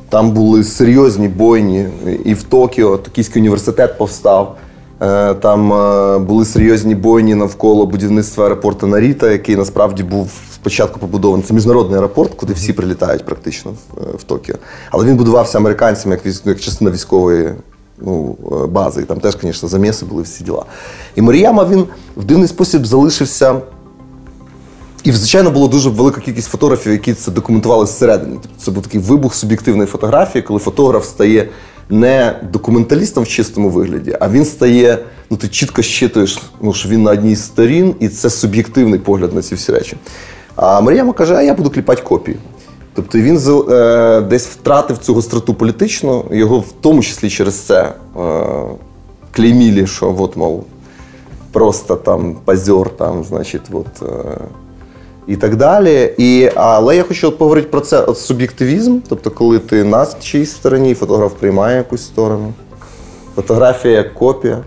[0.08, 1.86] там були серйозні бойні.
[2.24, 4.56] І в Токіо Токійський університет повстав.
[5.02, 11.46] Е, там е, були серйозні бойні навколо будівництва аеропорту Наріта, який насправді був спочатку побудований.
[11.46, 13.72] Це міжнародний аеропорт, куди всі прилітають практично
[14.14, 14.54] в Токіо.
[14.90, 17.54] Але він будувався американцями як як частина військової
[17.98, 18.36] ну,
[18.68, 19.02] бази.
[19.02, 20.64] І там теж, звісно, заміси були всі діла.
[21.16, 21.84] І Моріяма він
[22.16, 23.60] в дивний спосіб залишився.
[25.04, 28.36] І, звичайно, було дуже велика кількість фотографів, які це документували зсередини.
[28.42, 31.48] Тобто це був такий вибух суб'єктивної фотографії, коли фотограф стає
[31.90, 34.98] не документалістом в чистому вигляді, а він стає,
[35.30, 39.34] ну ти чітко щитуєш, ну, що він на одній з сторін, і це суб'єктивний погляд
[39.34, 39.96] на ці всі речі.
[40.56, 42.36] А Мар'яма каже, а я буду кліпати копії.
[42.94, 47.92] Тобто він е, десь втратив цю гостроту політичну, його в тому числі через це е,
[49.32, 50.64] клеймілі, що от, мов,
[51.52, 54.02] просто там позер, там, значить, от.
[54.02, 54.38] Е,
[55.26, 56.14] і так далі.
[56.18, 60.50] І, але я хочу от поговорити про це от суб'єктивізм, тобто, коли ти на чиїсь
[60.50, 62.52] стороні, фотограф приймає якусь сторону.
[63.34, 64.64] Фотографія як копія.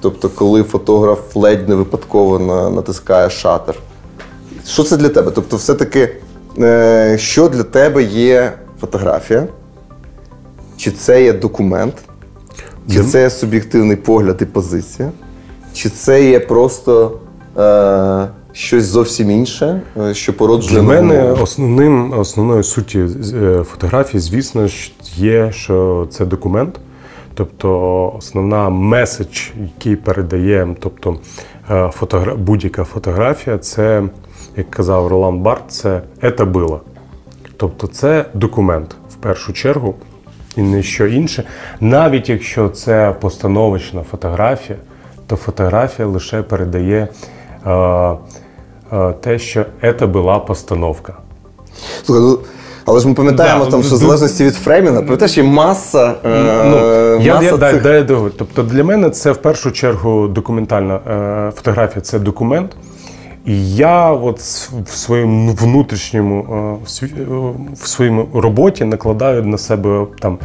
[0.00, 3.74] Тобто, коли фотограф ледь не випадково на- натискає шатер.
[4.66, 5.30] Що це для тебе?
[5.34, 6.08] Тобто, все-таки,
[6.58, 9.46] е, що для тебе є фотографія?
[10.76, 11.94] Чи це є документ?
[12.92, 15.10] Чи це є суб'єктивний погляд і позиція?
[15.74, 17.18] Чи це є просто
[17.58, 21.42] е, щось зовсім інше, е, що породжує Для мене нову?
[21.42, 22.98] основним, основною суті
[23.34, 26.80] е, фотографії, звісно, ж, є, що це документ.
[27.34, 31.16] Тобто основна меседж, який передає, тобто
[31.70, 32.34] е, фотогра...
[32.34, 34.02] будь-яка фотографія, це,
[34.56, 36.80] як казав Ролан Барт, це «это було».
[37.56, 39.94] Тобто це документ в першу чергу
[40.56, 41.44] і не що інше.
[41.80, 44.78] Навіть якщо це постановочна фотографія,
[45.26, 47.08] то фотографія лише передає
[47.66, 48.16] е,
[49.20, 49.64] те, що
[49.98, 51.14] це була постановка.
[52.04, 52.38] Слухай, ну,
[52.86, 56.14] але ж ми пам'ятаємо, Да, там, що в залежності від фреймінга, пам'ятаєш, є маса.
[56.24, 56.76] Е, Ну,
[57.24, 57.82] я, маса я, цих...
[57.82, 58.30] дай, довго.
[58.30, 62.76] Тобто для мене це в першу чергу документальна е, фотографія це документ.
[63.46, 64.40] І я от
[64.86, 70.38] в своєму внутрішньому е, в е, своєму роботі накладаю на себе там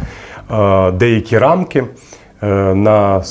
[0.52, 1.84] е, деякі рамки
[2.44, 3.24] е, на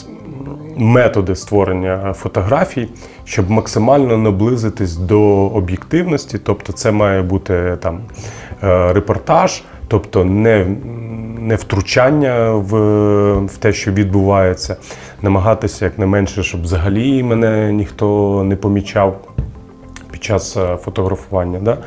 [0.77, 2.89] методи створення фотографій,
[3.31, 6.39] щоб максимально наблизитись до об'єктивності.
[6.39, 8.01] Тобто, це має бути там
[8.63, 10.67] е, репортаж, тобто не,
[11.39, 12.75] не втручання в,
[13.47, 14.77] в те, що відбувається,
[15.23, 19.21] намагатися якнайменше, щоб взагалі мене ніхто не помічав
[20.11, 21.79] під час е, фотографування, да?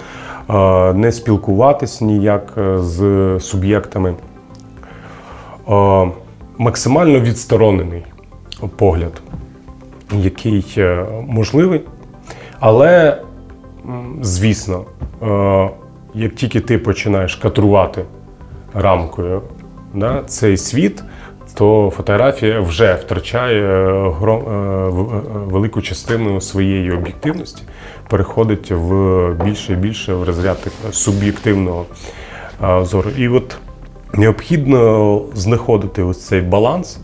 [0.89, 2.99] Е, не спілкуватись ніяк з
[3.39, 4.15] суб'єктами.
[6.57, 8.05] Максимально відсторонений
[8.75, 9.21] погляд,
[10.19, 11.81] який е, можливий.
[12.59, 13.21] Але,
[14.21, 14.85] звісно,
[15.23, 15.69] е,
[16.13, 18.05] як тільки ти починаєш катрувати
[18.73, 19.41] рамкою
[19.93, 21.03] да, цей світ,
[21.53, 24.09] то фотографія вже втрачає е,
[25.33, 27.63] велику частину своєї об'єктивності,
[28.09, 30.57] переходить в більше і більше в розряд
[30.91, 31.85] суб'єктивного
[32.81, 33.09] зору.
[33.17, 33.57] І от
[34.13, 36.99] необхідно знаходити ось цей баланс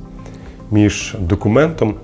[0.72, 1.96] між документом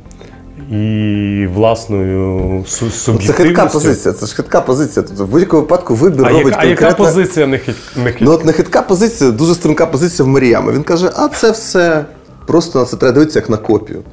[0.72, 5.06] і власною су- Це хитка позиція, це ж хитка позиція.
[5.08, 8.22] Тобто в будь-якому випадку вибір А, робить яка, а яка позиція не хит, не хит?
[8.22, 10.72] Ну от не хитка позиція, дуже стрімка позиція в Маріями.
[10.72, 12.06] Він каже, а це все
[12.48, 14.04] просто на це треба дивитися як на копію.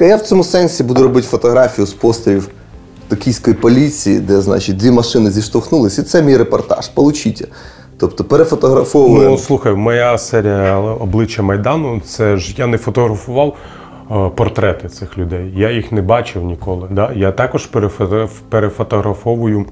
[0.00, 2.48] Я я в цьому сенсі буду робити фотографію з постерів
[3.08, 6.88] токійської поліції, де, значить, дві машини зіштовхнулись, і це мій репортаж.
[6.88, 7.44] Получіть.
[7.98, 9.30] Тобто перефотографовуємо.
[9.30, 13.56] Ну, слухай, моя серія обличчя Майдану, це ж я не фотографував
[14.08, 15.52] портрети цих людей.
[15.56, 16.88] Я їх не бачив ніколи.
[16.90, 17.12] Да?
[17.14, 17.68] Я також
[18.48, 19.66] перефотографовую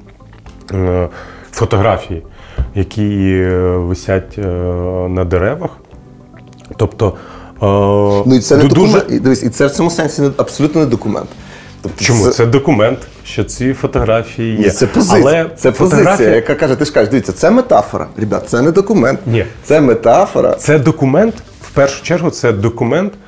[0.73, 1.09] е,
[1.53, 2.23] фотографії,
[2.75, 4.43] які е, висять е,
[5.09, 5.71] на деревах.
[6.77, 7.15] Тобто,
[7.63, 7.67] е,
[8.27, 9.05] Ну і це не дуже- документ.
[9.09, 11.29] І, дивись, і це в цьому сенсі абсолютно не документ.
[11.83, 12.27] Тобто Чому?
[12.27, 14.65] Це документ, що ці фотографії є.
[14.65, 15.23] Ні, це позиція.
[15.23, 18.07] Але це позиція, яка каже, ти ж кажеш, дивіться, це метафора.
[18.17, 19.21] Ребят, це не документ.
[19.27, 19.45] Ні.
[19.65, 20.55] Це метафора.
[20.55, 23.24] Це документ, в першу чергу, це документ е, е,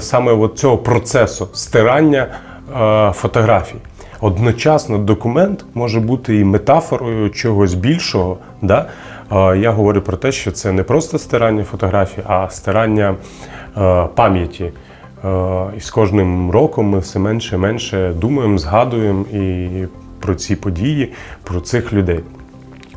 [0.00, 3.76] саме от цього процесу стирання е, фотографій.
[4.20, 8.36] Одночасно документ може бути і метафорою чогось більшого.
[8.62, 8.86] Да?
[9.32, 13.14] Е, Я говорю про те, що це не просто стирання фотографій, а стирання
[13.78, 14.72] е, пам'яті.
[15.24, 19.68] Е, І з кожним роком ми все менше і менше думаємо, згадуємо і
[20.20, 22.20] про ці події, про цих людей.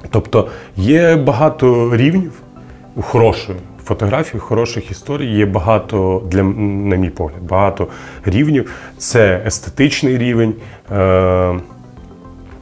[0.10, 0.48] Тобто
[0.78, 2.32] є багато рівнів
[3.02, 5.26] хорошої фотографії, хороших історій.
[5.26, 7.88] Є багато для на мій погляд, багато
[8.26, 8.72] рівнів.
[8.98, 10.54] Це естетичний рівень,
[10.92, 11.54] е,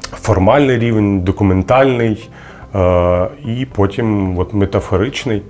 [0.02, 2.30] формальний рівень, документальний,
[2.76, 5.42] е, і потім от, метафоричний.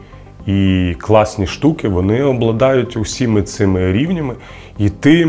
[0.48, 4.36] І класні штуки вони обладають усіми цими рівнями.
[4.78, 5.28] І ти.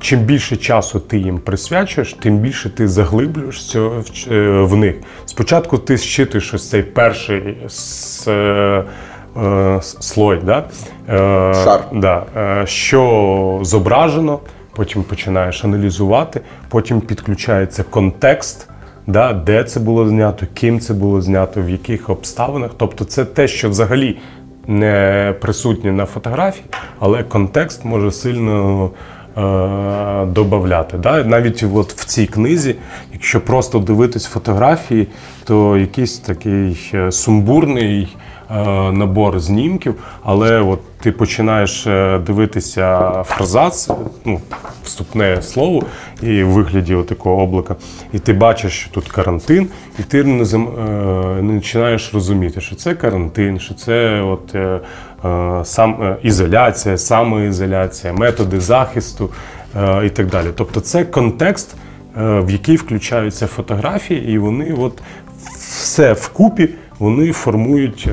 [0.00, 4.94] Чим більше часу ти їм присвячуєш, тим більше ти заглиблюєшся в, е, в них.
[5.26, 8.84] Спочатку ти щитуєш ось цей перший с, е,
[9.36, 10.64] е, слой, да?
[11.08, 11.80] Е, Шар.
[11.92, 14.38] Да, е, що зображено,
[14.76, 18.66] потім починаєш аналізувати, потім підключається контекст.
[19.06, 22.70] Да, де це було знято, ким це було знято, в яких обставинах.
[22.76, 24.18] Тобто, це те, що взагалі
[24.66, 26.64] не присутнє на фотографії,
[26.98, 28.90] але контекст може сильно
[30.26, 30.98] додати.
[30.98, 31.24] Да?
[31.24, 32.76] Навіть от в цій книзі,
[33.12, 35.06] якщо просто дивитись фотографії,
[35.44, 38.16] то якийсь такий е, сумбурний
[38.92, 43.90] набор знімків, але от ти починаєш е, дивитися фразац,
[44.24, 44.40] ну,
[44.84, 45.82] вступне слово
[46.22, 47.76] і в вигляді такого облака,
[48.12, 49.68] і ти бачиш, що тут карантин,
[49.98, 54.80] і ти не, е, не починаєш розуміти, що це карантин, що це от, е, е,
[55.64, 59.30] сам, е, ізоляція, самоізоляція, методи захисту
[59.76, 60.46] е, і так далі.
[60.54, 65.02] Тобто це контекст, е, в який включаються фотографії, і вони от
[65.56, 66.68] все вкупі
[66.98, 68.08] вони формують.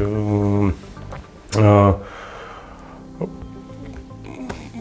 [1.58, 1.94] е, е,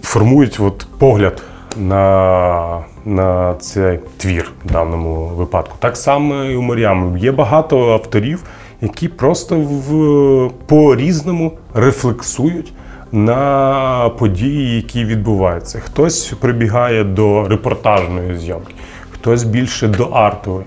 [0.02, 1.42] формують от погляд
[1.76, 5.76] на, на цей твір в даному випадку.
[5.78, 7.18] Так само і у Маріам.
[7.18, 8.44] Є багато авторів,
[8.80, 12.72] які просто в, по-різному рефлексують
[13.12, 15.80] на події, які відбуваються.
[15.80, 18.74] Хтось прибігає до репортажної зйомки,
[19.10, 20.66] хтось більше до артової.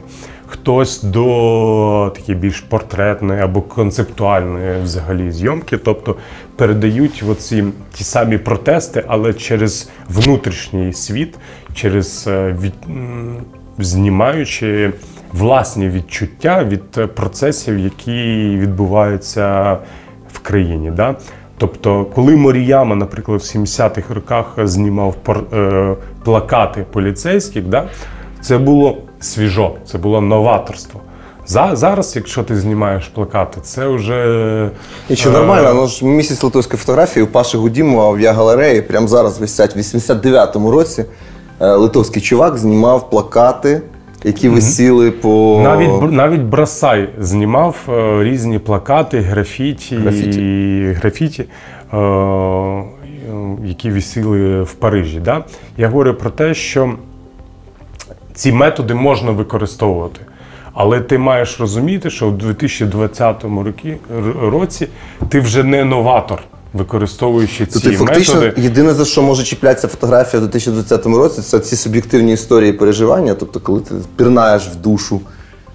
[0.52, 6.16] Хтось до такі більш портретної або концептуальної взагалі зйомки, тобто
[6.56, 11.36] передають оці ті самі протести, але через внутрішній світ,
[11.74, 12.74] через е, від,
[13.78, 14.92] знімаючи
[15.34, 19.78] власні відчуття від процесів, які відбуваються
[20.34, 20.92] в країні.
[20.92, 21.16] Да?
[21.58, 25.16] Тобто, коли Моріяма, наприклад, в 70-х роках знімав
[25.54, 27.88] е, плакати поліцейських, да,
[28.42, 31.02] це було свіжо, це було новаторство.
[31.48, 34.72] За, зараз, якщо ти знімаєш плакати, це вже.
[35.10, 39.08] І що е, нормально, ну ж місяць литовської фотографії у Паші Гудімова в Я-галереї прямо
[39.08, 41.06] зараз висять в 89-му році.
[41.60, 43.82] е, Литовський чувак знімав плакати,
[44.24, 50.42] які висіли по Навіть, навіть Брасай знімав е, різні плакати, графіті, Графіті.
[50.42, 51.46] і графіті
[51.94, 51.98] е,
[53.66, 55.20] які висіли в Парижі.
[55.20, 55.44] Да?
[55.78, 56.94] Я говорю про те, що
[58.34, 60.20] ці методи можна використовувати.
[60.74, 63.98] Але ти маєш розуміти, що в 2020 році,
[64.42, 64.88] році
[65.30, 66.40] ти вже не новатор,
[66.74, 68.62] використовуючи ці Тобто, фактично, методи.
[68.62, 73.34] єдине за що може чіплятися фотографія в 2020 році, це ці суб'єктивні історії переживання.
[73.34, 75.22] Тобто, коли ти пірнаєш в душу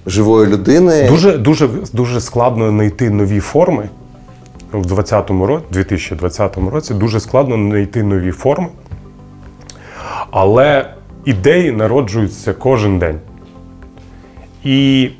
[0.07, 3.89] живої людини, Дуже, дуже, дуже складно знайти нові форми
[4.73, 6.95] в 20 році, 2020 році.
[6.95, 8.69] Дуже складно знайти нові форми.
[10.31, 13.19] Але ідеї народжуються кожен день.
[14.65, 15.11] І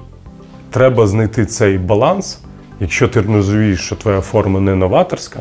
[0.71, 2.39] треба знайти цей баланс,
[2.81, 5.41] якщо ти розумієш, що твоя форма не новаторська.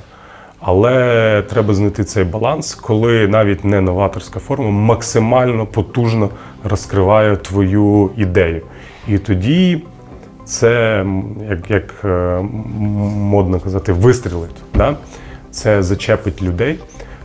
[0.66, 6.30] Але треба знайти цей баланс, коли навіть не новаторська форма максимально потужно
[6.64, 8.61] розкриває твою ідею.
[9.07, 9.84] І тоді
[10.45, 11.05] це,
[11.49, 12.41] як, як е,
[13.18, 14.61] модно казати, вистрілить.
[14.74, 14.95] Да?
[15.51, 16.80] Це зачепить людей.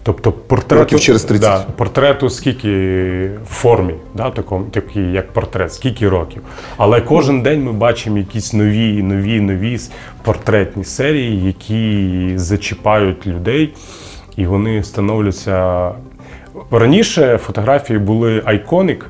[0.08, 1.40] Тобто портрету, Років через 30.
[1.40, 2.68] Да, портрету скільки
[3.44, 6.42] в формі, да, такому, такий як портрет, скільки років.
[6.76, 9.78] Але кожен день ми бачимо якісь нові, нові, нові
[10.22, 13.74] портретні серії, які зачіпають людей,
[14.36, 15.90] і вони становляться.
[16.70, 19.06] Раніше фотографії були айконик,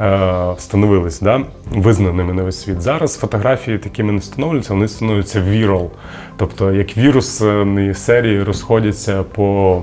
[0.00, 1.40] е, становились да,
[1.70, 2.80] визнаними на весь світ.
[2.80, 5.88] Зараз фотографії такими не становляться, вони становляться viral.
[6.36, 9.82] Тобто як вірусні серії розходяться по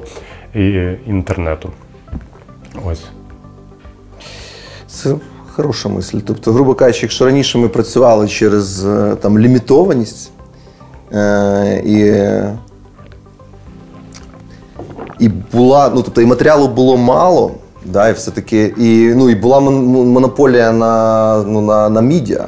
[0.56, 1.70] і- інтернету.
[2.86, 3.04] Ось.
[4.88, 5.16] Це
[5.56, 6.18] хороша мисль.
[6.26, 10.32] Тобто, грубо кажучи, якщо раніше ми працювали через е, там, лімітованість
[11.14, 12.24] е, і,
[15.20, 17.52] і була, ну тобто і матеріалу було мало,
[17.86, 22.47] да, і все-таки, і, ну, і була монополія на, ну, на, на медіа.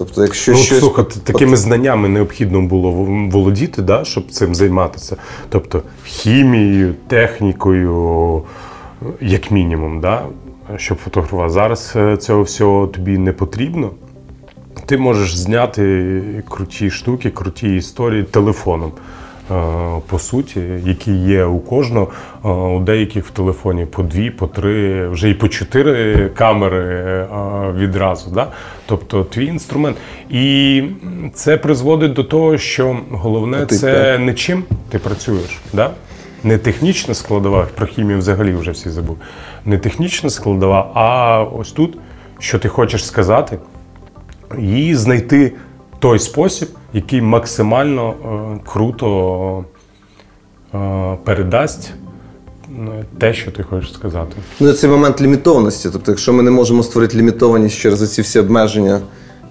[0.00, 0.78] Тобто, якщо Ну, щось.
[0.78, 2.90] слухайте, такими знаннями необхідно було
[3.30, 5.16] володіти, да, щоб цим займатися.
[5.48, 8.42] Тобто хімією, технікою,
[9.20, 10.22] як мінімум, да,
[10.76, 11.52] щоб фотографувати.
[11.52, 13.90] Зараз е, цього всього тобі не потрібно.
[14.86, 18.92] Ти можеш зняти круті штуки, круті історії телефоном.
[19.50, 22.08] Е, По суті, які є у кожного,
[22.44, 27.26] Е, у деяких в телефоні по дві, по три, вже і по чотири камери е,
[27.76, 28.30] відразу.
[28.30, 28.46] Да?
[28.86, 29.96] Тобто твій інструмент.
[30.30, 30.82] І
[31.34, 35.58] це призводить до того, що головне це не чим ти працюєш.
[35.72, 35.90] Да?
[36.44, 39.18] Не технічна складова, про хімію взагалі вже всі забули.
[39.64, 41.98] Не технічна складова, а ось тут,
[42.38, 43.58] що ти хочеш сказати,
[44.58, 45.52] і знайти
[45.98, 49.64] той спосіб, який максимально е, круто
[50.74, 51.92] е, передасть
[52.68, 54.36] е, те, що ти хочеш сказати.
[54.60, 55.88] Ну, це момент лімітованості.
[55.92, 59.00] Тобто, якщо ми не можемо створити лімітованість через ці всі обмеження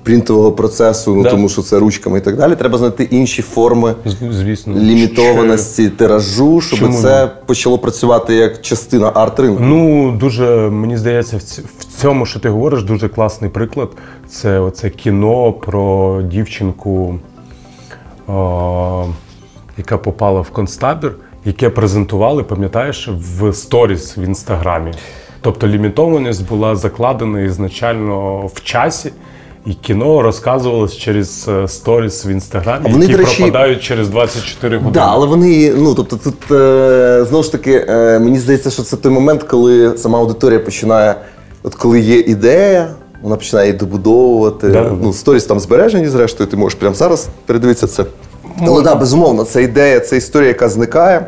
[0.09, 1.29] принтового процесу, ну Да.
[1.29, 3.95] тому що це ручками і так далі, треба знайти інші форми
[4.31, 9.59] Звісно, лімітованості тиражу, щоб Чому це почало працювати як частина арт-ринку.
[9.63, 11.39] Ну, дуже мені здається, в
[11.79, 13.89] в цьому, що ти говориш, дуже класний приклад.
[14.29, 17.19] Це оце кіно про дівчинку.
[18.27, 19.05] о,
[19.77, 24.91] яка попала в концтабір, яке презентували, пам'ятаєш, в сторіс в інстаграмі.
[25.41, 29.11] Тобто лімітованість була закладена ізначально в часі.
[29.69, 34.93] І кіно розказувалось через е, сторіс в інстаграмі, вони, які речі, пропадають через 24 години.
[34.93, 38.97] Да, але вони, ну тобто, тут е, знову ж таки, е, мені здається, що це
[38.97, 41.15] той момент, коли сама аудиторія починає,
[41.63, 42.87] от коли є ідея,
[43.21, 44.69] вона починає її добудовувати.
[44.69, 44.91] Да.
[45.01, 48.05] Ну, сторіс там збережені, зрештою, ти можеш прямо зараз передивитися це.
[48.61, 51.25] Але так, да, безумовно, це ідея, це історія, яка зникає.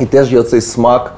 [0.00, 1.14] І теж є оцей смак,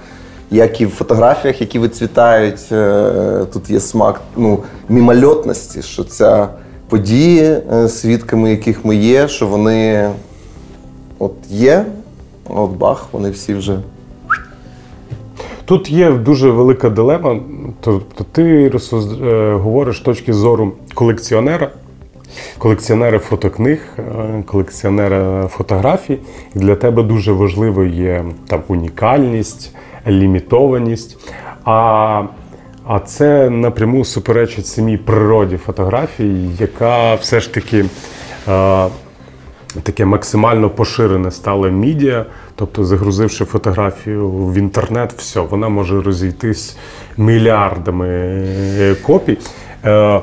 [0.51, 2.73] як і в фотографіях, які вицвітають.
[2.73, 6.49] е, Тут є смак ну, мімольотності, що ця
[6.89, 10.11] події, е, свідками яких ми є, що вони
[11.19, 11.85] от є,
[12.49, 13.79] от бах, вони всі вже.
[15.65, 17.41] Тут є дуже велика дилема.
[17.81, 18.71] Тобто ти
[19.23, 21.71] е, говориш точки зору колекціонера,
[22.59, 23.79] колекціонера фотокниг,
[24.47, 26.19] колекціонера фотографій.
[26.55, 29.73] І для тебе дуже важливо є там унікальність,
[30.07, 31.19] лімітованість.
[31.65, 32.23] А,
[32.87, 37.85] а це напряму суперечить самій природі фотографії, яка все ж таки.
[38.49, 38.87] е,
[39.83, 42.25] таке максимально поширене стало медіа.
[42.55, 46.77] Тобто, загрузивши фотографію в інтернет, все, вона може розійтись
[47.17, 49.39] мільярдами е, копій.
[49.85, 50.21] Е,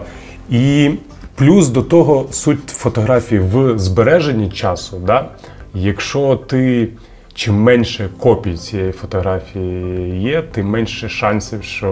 [0.50, 0.92] І
[1.36, 5.02] плюс до того суть фотографії в збереженні часу.
[5.06, 5.30] Да?
[5.74, 6.88] Якщо ти
[7.36, 11.92] чим менше копій цієї фотографії є, тим менше шансів, що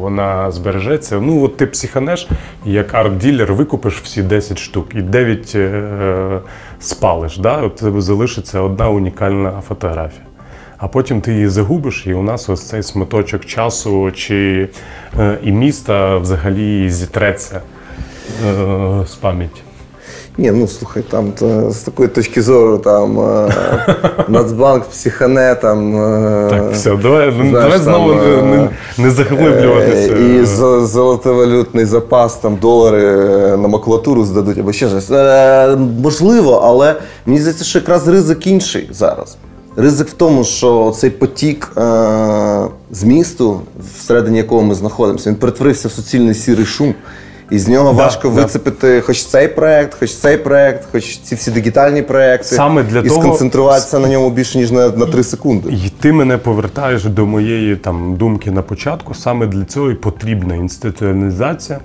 [0.00, 1.20] вона збережеться.
[1.20, 2.28] Ну, от ти психанеш,
[2.64, 6.40] як арт-ділер викупиш всі 10 штук і 9 е,
[6.80, 7.38] спалиш.
[7.38, 7.56] Да?
[7.56, 10.24] От тебе залишиться одна унікальна фотографія.
[10.78, 14.68] А потім ти її загубиш, і у нас ось цей смиточок часу чи
[15.18, 17.60] е, і міста взагалі зітреться
[18.46, 19.60] е, з пам'яті.
[20.38, 23.48] Ні, ну слухай, там то, з такої точки зору, там е,
[24.28, 25.96] Нацбанк, психане, там.
[25.96, 28.68] е, Так, все, давай, ну, знаєш, давай знову там, не, е,
[28.98, 30.12] не, не заглиблюватися.
[30.14, 30.44] Е, І
[30.86, 33.16] золотовалютний запас, там долари
[33.56, 35.10] на макулатуру здадуть або ще щось.
[36.02, 36.94] Можливо, але
[37.26, 39.36] мені здається, що якраз ризик інший зараз.
[39.76, 41.80] Ризик в тому, що цей потік е,
[42.90, 43.60] змісту,
[43.98, 46.94] всередині якого ми знаходимося, він перетворився в суцільний сірий шум.
[47.50, 48.34] І з нього Да, важко да.
[48.34, 52.44] вицепити хоч цей проект, хоч цей проект, хоч ці всі дигітальні проекти.
[52.54, 55.68] Саме для і того- сконцентруватися на ньому більше, ніж на, на 3 секунди.
[55.70, 59.14] І ти мене повертаєш до моєї там думки на початку.
[59.14, 61.78] Саме для цього і потрібна інституціалізація,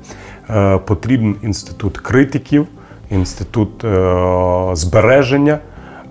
[0.50, 2.68] е, потрібен інститут критиків,
[3.12, 5.60] інститут е, збереження,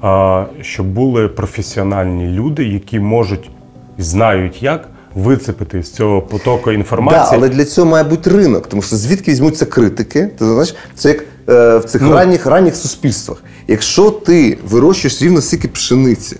[0.04, 3.50] е, щоб були професіональні люди, які можуть
[3.98, 7.38] і знають як вицепити з цього потоку Да, інформації.
[7.38, 10.30] але для цього має бути ринок, тому що звідки візьмуться критики?
[10.38, 12.12] Ти знаєш, це як е, в цих Ну.
[12.12, 13.38] ранніх ранніх суспільствах.
[13.68, 16.36] Якщо ти вирощуєш рівно стільки пшениці,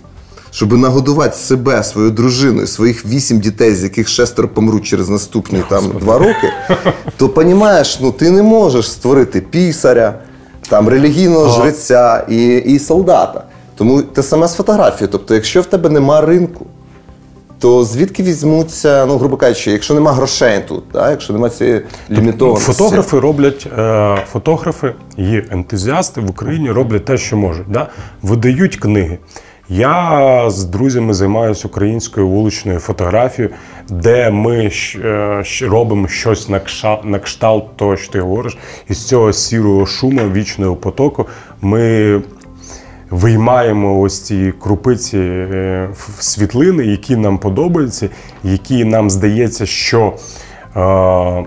[0.51, 5.63] щоб нагодувати себе, свою дружину, і своїх вісім дітей, з яких шестеро помруть через наступні
[5.69, 6.49] там два роки,
[7.17, 10.19] то понімаєш, ну ти не можеш створити пісаря,
[10.69, 13.43] там релігійного жреця і, і солдата.
[13.77, 15.09] Тому те саме з фотографією.
[15.11, 16.65] Тобто, якщо в тебе нема ринку,
[17.59, 21.09] то звідки візьмуться, ну, грубо кажучи, якщо нема грошей тут, да?
[21.11, 21.81] якщо нема цієї
[22.11, 22.71] лімітованості.
[22.71, 27.71] Фотографи роблять е, фотографи і ентузіасти в Україні роблять те, що можуть.
[27.71, 27.87] Да?
[28.21, 29.17] Видають книги.
[29.69, 33.53] Я з друзями займаюся українською вуличною фотографією,
[33.89, 36.49] де ми е, робимо щось
[37.03, 38.57] на кшталт того, що ти говориш,
[38.89, 41.25] із цього сірого шуму, вічного потоку.
[41.61, 42.21] Ми
[43.09, 45.89] виймаємо ось ці крупиці е,
[46.19, 48.09] світлини, які нам подобаються,
[48.43, 50.13] які нам здається, що
[50.75, 51.45] е,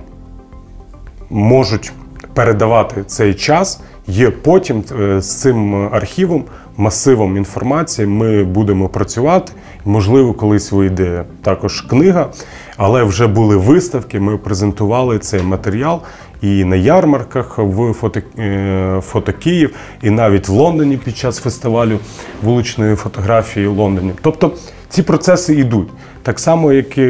[1.30, 1.92] можуть
[2.34, 3.80] передавати цей час.
[4.06, 6.44] Є потім е, з цим архівом,
[6.78, 9.52] масивом інформації ми будемо працювати.
[9.84, 12.28] Можливо, колись вийде також книга,
[12.76, 14.20] але вже були виставки.
[14.20, 16.00] Ми презентували цей матеріал
[16.42, 21.98] і на ярмарках в фото, е, фото Київ, і навіть в Лондоні під час фестивалю
[22.42, 24.12] вуличної фотографії в Лондоні.
[24.22, 24.52] Тобто
[24.88, 25.88] ці процеси йдуть.
[26.22, 27.06] Так само, як і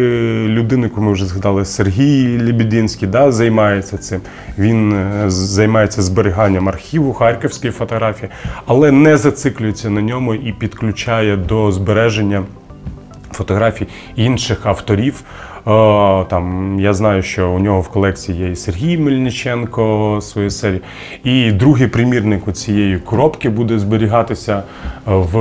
[0.48, 4.20] людина, яку ми вже згадали, Сергій Лібідінський да, займається цим.
[4.58, 8.30] Він е, займається зберіганням архіву харківської фотографії,
[8.66, 12.42] але не зациклюється на ньому і підключає до збереження
[13.32, 15.22] фотографій інших авторів.
[15.68, 20.80] Е, Там я знаю, що у нього в колекції є і Сергій Мельниченко своєї серії.
[21.24, 24.62] І другий примірник у цієї коробки буде зберігатися
[25.06, 25.38] в,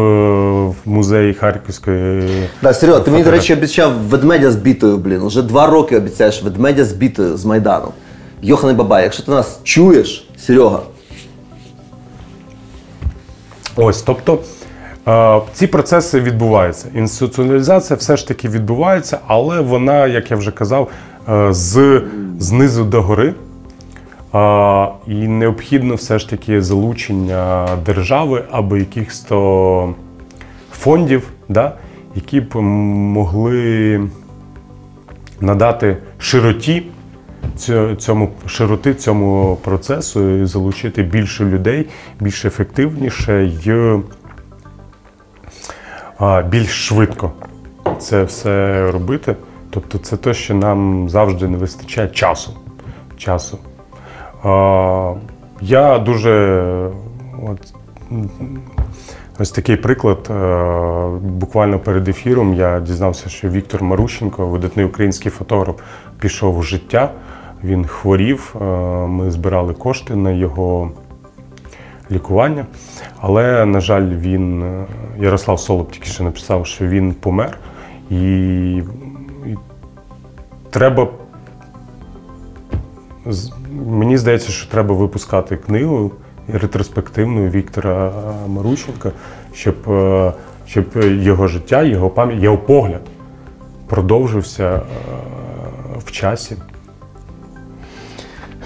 [0.67, 2.23] в музеї Харківської.
[2.61, 5.21] Да, Серега, ти мені, до речі, обіцяв ведмедя з бітою, блін.
[5.21, 7.87] Уже два роки обіцяєш ведмедя з бітою з Майдану.
[8.41, 10.79] Йоханий Бабай, якщо ти нас чуєш, Серега,
[13.75, 14.56] Ось, тобто е,
[15.53, 16.87] ці процеси відбуваються.
[16.95, 20.89] Інституціоналізація все ж таки відбувається, але вона, як я вже казав,
[21.29, 22.01] е, з
[22.39, 23.33] знизу до гори.
[24.35, 29.93] Е, І необхідно все ж таки залучення держави або якихось то
[30.71, 31.73] фондів, да,
[32.15, 34.01] які б могли
[35.41, 36.83] надати широті
[37.97, 41.85] цьому широти цьому процесу і залучити більше людей,
[42.19, 43.71] більш ефективніше і
[46.49, 47.31] більш швидко
[47.99, 49.35] це все робити.
[49.69, 52.51] Тобто це те, що нам завжди не вистачає часу.
[53.17, 53.57] часу.
[55.61, 56.91] Я дуже
[57.47, 57.73] от,
[59.39, 60.27] ось такий приклад.
[60.29, 65.75] е, Буквально перед ефіром я дізнався, що Віктор Марущенко, видатний український фотограф,
[66.19, 67.11] пішов в життя.
[67.63, 68.55] Він хворів.
[68.61, 68.63] е,
[69.07, 70.91] Ми збирали кошти на його
[72.11, 72.65] лікування.
[73.19, 74.85] Але, на жаль, він е,
[75.19, 77.57] Ярослав Солоб тільки що написав, що він помер.
[78.09, 78.17] І,
[79.45, 79.57] і
[80.69, 81.07] треба.
[83.87, 86.11] Мені здається, що треба випускати книгу
[86.47, 88.11] ретроспективну Віктора
[88.47, 89.11] Марущенка,
[89.53, 90.33] щоб, е,
[90.67, 93.01] щоб його життя, його пам'ять, його погляд
[93.87, 94.81] продовжився е,
[96.05, 96.55] в часі.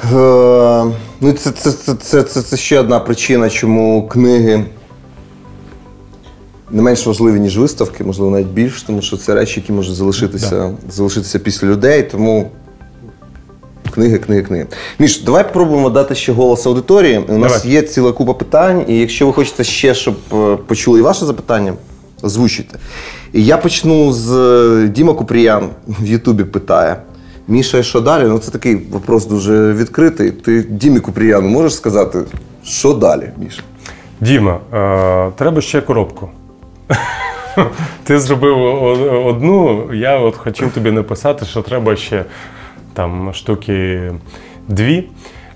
[0.03, 0.91] Е,
[1.21, 4.65] ну, це, це, це, це, це, це ще одна причина, чому книги
[6.71, 10.71] не менш важливі, ніж виставки, можливо, навіть більш, тому що це речі, які можуть залишитися,
[10.89, 12.03] залишитися після людей.
[12.03, 12.51] Тому
[13.93, 14.67] книги, книги, книги.
[14.99, 17.17] Міш, давай пробуємо дати ще голос аудиторії.
[17.17, 17.75] У нас Давай.
[17.75, 21.73] є ціла купа питань, і якщо ви хочете ще, щоб е, почули і ваше запитання,
[22.21, 22.79] озвучуйте.
[23.33, 26.97] І я почну з е, Діма Купріян в Ютубі питає.
[27.51, 28.27] Міша, і що далі?
[28.27, 30.31] Ну це такий вопрос дуже відкритий.
[30.31, 32.19] Ти Дімі Купріяну можеш сказати,
[32.63, 33.61] що далі, Міша?
[34.21, 36.29] Діма, е, треба ще коробку.
[38.03, 38.83] Ти зробив
[39.25, 42.25] одну, я от хотів тобі написати, що треба ще
[42.93, 44.11] там штуки
[44.67, 45.09] дві.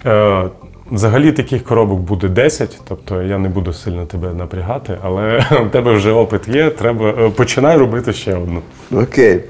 [0.06, 0.44] Е,
[0.92, 5.94] Взагалі таких коробок буде 10, тобто я не буду сильно тебе напрягати, але у тебе
[5.94, 8.62] вже опит є, треба е, починай робити ще одну.
[8.92, 9.34] Окей.
[9.34, 9.42] Е,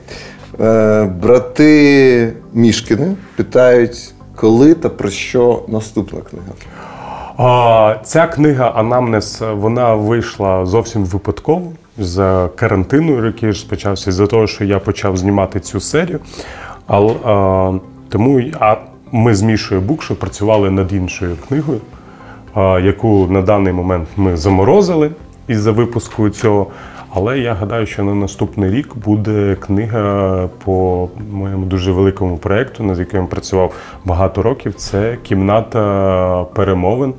[1.21, 6.51] брати Мішкіни питають, коли та про що наступна книга.
[7.37, 14.47] А, ця книга Анамнез вона вийшла зовсім випадково з карантину, який ж почався, з-за того,
[14.47, 16.19] що я почав знімати цю серію.
[16.87, 17.73] Але, а,
[18.09, 18.75] тому а
[19.11, 21.79] ми з Мішою Букшою працювали над іншою книгою,
[22.53, 25.11] а, яку на даний момент ми заморозили
[25.47, 26.67] із-за випуску цього.
[27.17, 32.99] Але я гадаю, що на наступний рік буде книга по моєму дуже великому проєкту, над
[32.99, 34.73] яким я працював багато років.
[34.73, 37.13] Це кімната перемовин.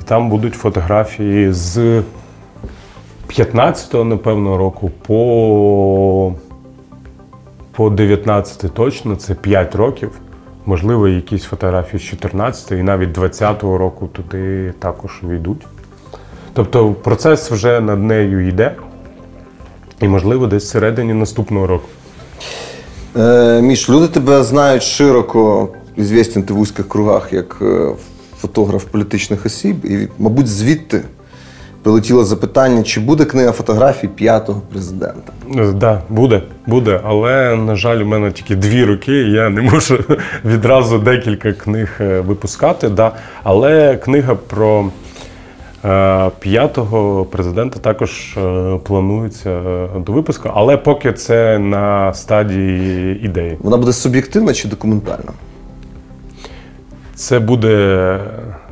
[0.00, 2.02] І там будуть фотографії з
[3.28, 6.32] 15-го, напевно, року по,
[7.72, 10.10] по 19 точно, це 5 років.
[10.66, 15.66] Можливо, якісь фотографії з 14-го і навіть 20-го року туди також війдуть.
[16.54, 18.74] Тобто процес вже над нею йде,
[20.00, 21.88] і, можливо, десь всередині наступного року.
[23.16, 27.88] Е, Міш, люди тебе знають широко, звістен ти в вузьких кругах, як е,
[28.38, 29.84] фотограф політичних осіб.
[29.84, 31.02] І, мабуть, звідти
[31.82, 35.32] прилетіло запитання, чи буде книга фотографій п'ятого президента.
[35.54, 37.00] Так, да, буде, буде.
[37.04, 39.98] Але, на жаль, у мене тільки дві роки, і я не можу
[40.44, 42.88] відразу декілька книг е, випускати.
[42.88, 43.12] Да.
[43.42, 45.01] Але книга про е,
[46.38, 53.56] п'ятого президента також е, планується е, до випуску, але поки це на стадії ідеї.
[53.60, 55.32] Вона буде суб'єктивна чи документальна?
[57.14, 58.18] Це буде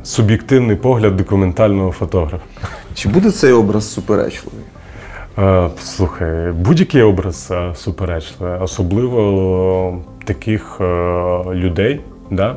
[0.03, 2.45] суб'єктивний погляд документального фотографа.
[2.93, 4.63] Чи буде цей образ суперечливий?
[5.39, 10.83] Е, Слухай, будь-який образ е, суперечливий, особливо таких е,
[11.53, 12.01] людей.
[12.29, 12.55] Да?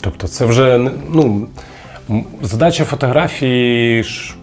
[0.00, 1.46] Тобто, це вже ну,
[2.42, 4.34] задача фотографії ж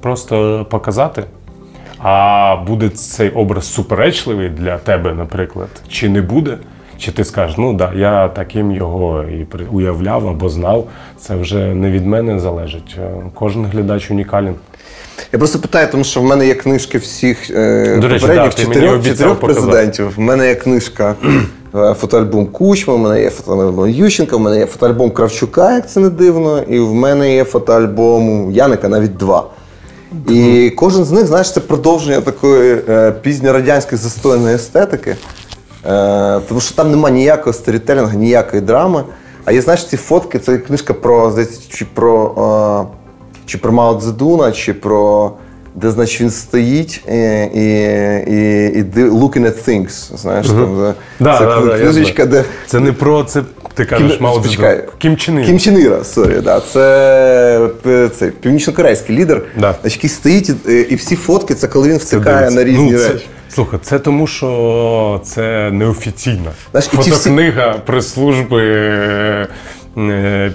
[0.00, 1.24] просто показати.
[1.98, 6.58] А буде цей образ суперечливий для тебе, наприклад, чи не буде?
[6.98, 10.88] Чи ти скажеш, ну да, я таким його і уявляв або знав.
[11.18, 12.96] Це вже не від мене залежить.
[12.98, 14.54] Е, Кожен глядач унікален.
[15.32, 18.56] Я просто питаю, тому що в мене є книжки всіх е, До речі, попередніх да,
[18.56, 20.14] ти чотирьох, чотирьох президентів.
[20.16, 21.14] В мене є книжка
[21.72, 26.10] фотоальбом Кучма, в мене є фотоальбом Ющенка, в мене є фотоальбом Кравчука, як це не
[26.10, 29.44] дивно, і в мене є фотоальбом Яника, навіть два.
[30.28, 35.16] І кожен з них, знаєш, це продовження такої е, пізньорадянської застойної естетики.
[35.86, 39.04] Е, тому що там немає ніякого сторітелінгу, ніякої драми.
[39.44, 42.86] А є, знаєш, ці фотки, це книжка про, здається, чи про.
[42.94, 42.98] Е,
[43.48, 45.32] чи про Мао Цзедуна, чи про
[45.80, 47.12] де, значить, він стоїть і,
[47.54, 47.64] і,
[48.26, 50.16] і, і looking at things.
[50.16, 53.42] Знаєш, там, Да, це да, да, книжечка, де Це не про це,
[53.74, 54.18] ти кажеш.
[54.42, 54.76] Цзедун.
[54.98, 55.46] Кім Чен Ір.
[55.46, 56.60] Кім Чен Іра, sorry, да.
[56.60, 59.74] Це, п- це північно-корейський лідер, Да.
[59.80, 63.08] значить, який стоїть, і, і всі фотки це коли він втикає на різні Ну, це-
[63.12, 63.26] речі.
[63.50, 69.46] Слухай, це тому, що це неофіційна Знаєш, фотокнига прес-служби е,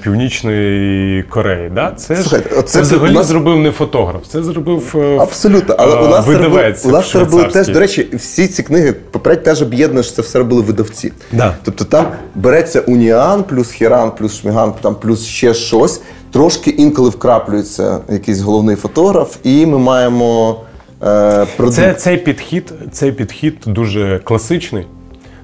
[0.03, 1.71] Північної Кореї.
[1.75, 1.91] Да?
[1.97, 5.95] Це, Слухай, ж, оце це взагалі нас- зробив не фотограф, це зробив е, Абсолютно, але
[5.95, 7.67] у нас видавець у нас це робили теж.
[7.67, 11.13] До речі, всі ці книги попередньо теж об'єднано, що це все робили видавці.
[11.31, 11.55] Да.
[11.63, 12.05] Тобто там
[12.35, 16.01] береться уніан, плюс хіран, плюс шміган, там плюс ще щось.
[16.31, 20.61] Трошки інколи вкраплюється якийсь головний фотограф, і ми маємо
[21.03, 21.75] е, продукт.
[21.75, 24.85] Це, цей, підхід, цей підхід дуже класичний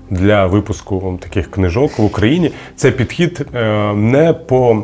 [0.09, 2.51] для випуску таких книжок в Україні.
[2.75, 4.83] Це підхід е, не по.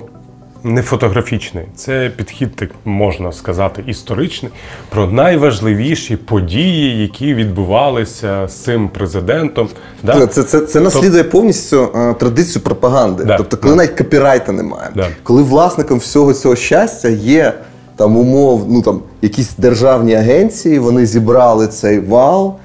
[0.67, 4.51] Не фотографічний, це підхід, так можна сказати, історичний
[4.89, 9.67] про найважливіші події, які відбувалися з цим президентом.
[10.03, 10.27] Да?
[10.27, 13.23] Це, це, це наслідує повністю е, традицію пропаганди.
[13.23, 13.77] Да, Тобто, коли да.
[13.77, 15.07] навіть копірайта немає, Да.
[15.23, 17.53] коли власником всього цього щастя є
[17.95, 22.55] там умов, ну там якісь державні агенції, вони зібрали цей вал,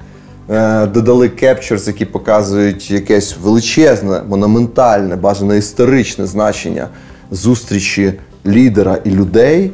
[0.93, 6.87] додали кепчерс, які показують якесь величезне, монументальне, бажане історичне значення
[7.31, 8.13] зустрічі
[8.45, 9.71] лідера і людей.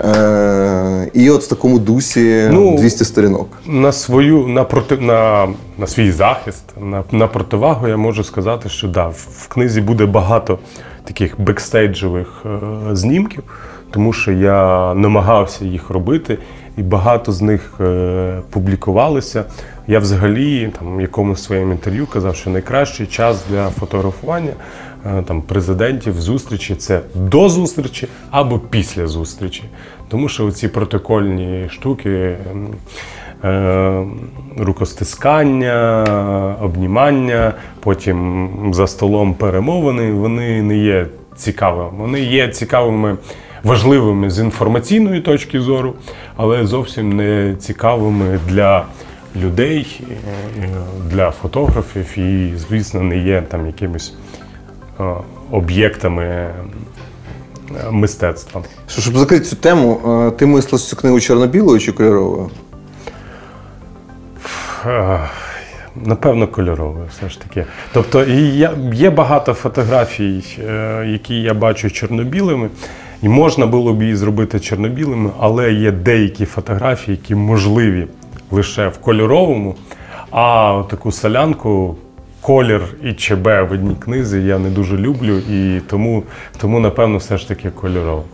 [0.00, 3.48] Е, і от в такому дусі Ну, 200 сторінок.
[3.66, 5.48] На свою на проти на,
[5.78, 10.06] на свій захист, на, на противагу, я можу сказати, що да, в, в книзі буде
[10.06, 10.58] багато
[11.04, 12.58] таких бекстейджових е,
[12.96, 13.42] знімків,
[13.90, 16.38] тому що я намагався їх робити,
[16.76, 19.44] і багато з них е, публікувалися.
[19.86, 24.52] Я взагалі там в якомусь своєму інтерв'ю казав, що найкращий час для фотографування
[25.06, 29.62] е, там президентів зустрічі це до зустрічі або після зустрічі.
[30.08, 32.36] Тому що ці протокольні штуки.
[33.44, 34.04] е,
[34.58, 36.04] Рукостискання,
[36.60, 41.06] обнімання, потім за столом перемовини, вони не є
[41.36, 41.98] цікавими.
[41.98, 43.16] Вони є цікавими,
[43.64, 45.94] важливими з інформаційної точки зору,
[46.36, 48.84] але зовсім не цікавими для
[49.36, 50.68] людей, е,
[51.10, 54.14] для фотографів і, звісно, не є там якимись
[55.00, 55.04] е,
[55.50, 56.52] об'єктами е,
[57.90, 58.62] мистецтва.
[58.88, 60.00] Що, щоб закрити цю тему,
[60.38, 62.50] ти мислиш цю книгу чорно-білою чи кольоровою?
[66.04, 67.66] Напевно, кольоровою все ж таки.
[67.92, 70.44] Тобто і є багато фотографій,
[71.06, 72.68] які я бачу чорно-білими,
[73.22, 78.06] і можна було б її зробити чорно-білими, але є деякі фотографії, які можливі
[78.54, 79.74] лише в кольоровому,
[80.30, 81.96] а таку солянку.
[82.40, 86.22] Колір і ЧБ в одній книзі я не дуже люблю, і тому,
[86.60, 88.24] тому напевно, все ж таки кольорово.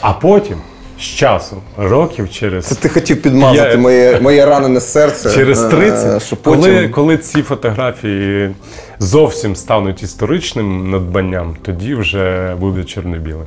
[0.00, 0.56] А потім,
[1.00, 5.30] з часом, років через Це ти хотів підмазати Я- моє, моє ранене серце.
[5.30, 6.60] Через е, 30, що потім...
[6.60, 8.50] коли, коли ці фотографії
[8.98, 13.42] зовсім стануть історичним надбанням, тоді вже буде чорно-біле.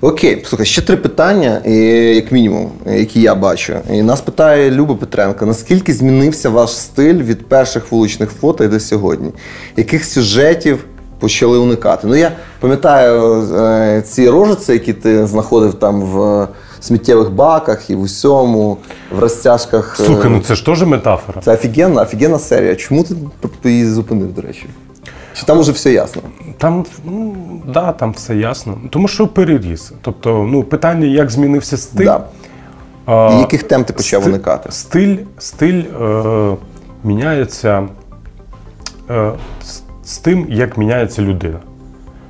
[0.00, 1.60] Окей, слухай, ще три питання,
[2.14, 3.74] як мінімум, які я бачу.
[3.90, 8.80] І нас питає Люба Петренко: наскільки змінився ваш стиль від перших вуличних фото і до
[8.80, 9.30] сьогодні?
[9.76, 10.84] Яких сюжетів
[11.18, 12.06] почали уникати?
[12.06, 16.48] Ну, я пам'ятаю е, ці рожиці, які ти знаходив там в
[16.80, 18.76] сміттєвих баках і в усьому,
[19.12, 19.96] в розтяжках.
[20.00, 21.40] е, Слухай, ну це ж теж метафора.
[21.40, 22.76] Це офігенна, офігенна серія.
[22.76, 23.04] Чому
[23.62, 24.66] ти її зупинив, до речі?
[25.34, 26.22] Чи там уже все ясно?
[26.58, 28.78] Там, ну, да, там все ясно.
[28.90, 29.92] Тому що переріс.
[30.02, 32.04] Тобто, ну, питання, як змінився стиль.
[32.04, 32.24] Да.
[33.06, 34.72] а, І яких тем ти почав Сти- уникати?
[34.72, 36.56] Стиль, стиль е,
[37.04, 37.88] міняється
[39.10, 39.32] е,
[39.64, 41.58] з, з тим, як міняється людина.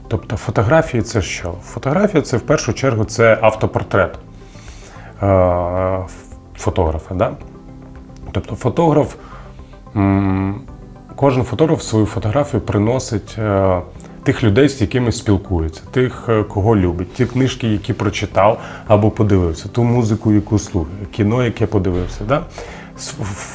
[0.09, 1.55] Тобто фотографії це що?
[1.65, 4.15] Фотографія це в першу чергу це автопортрет
[6.57, 7.15] фотографа.
[7.15, 7.33] Да?
[8.33, 9.15] Тобто фотограф,
[11.17, 13.81] кожен фотограф свою фотографію приносить е,
[14.23, 19.69] тих людей, з якими спілкується, тих, е, кого любить, ті книжки, які прочитав або подивився,
[19.69, 22.25] ту музику, яку слухає, кіно, яке подивився.
[22.29, 22.43] Да?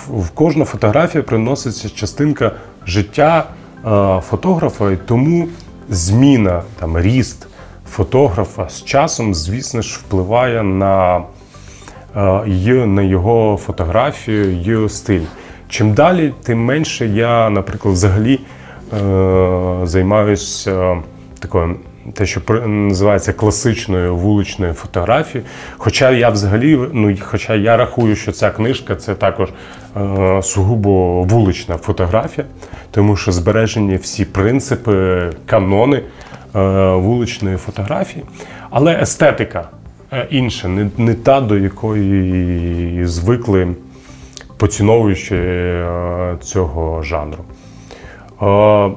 [0.10, 2.52] В- кожну фотографію приноситься частинка
[2.86, 3.46] життя
[3.86, 5.48] е, фотографа, і тому
[5.90, 7.48] зміна, там, ріст
[7.90, 11.22] фотографа з часом, звісно ж, впливає на
[12.16, 15.26] е, й на його фотографію, й стиль.
[15.70, 18.40] Чим далі, тим менше я, наприклад, взагалі
[18.94, 20.98] е, займаюся
[21.40, 21.76] такою.
[22.14, 25.50] Те, що називається класичною вуличною фотографією.
[25.78, 29.50] Хоча я взагалі, ну хоча я рахую, що ця книжка це також
[29.98, 32.48] е, сугубо вулична фотографія,
[32.92, 36.60] тому що збережені всі принципи, канони е,
[36.92, 38.26] вуличної фотографії.
[38.70, 39.81] Але естетика е,
[40.30, 43.68] інша, не, не та, до якої звикли
[44.62, 47.44] поціновуючи е, цього жанру.
[48.42, 48.92] Е,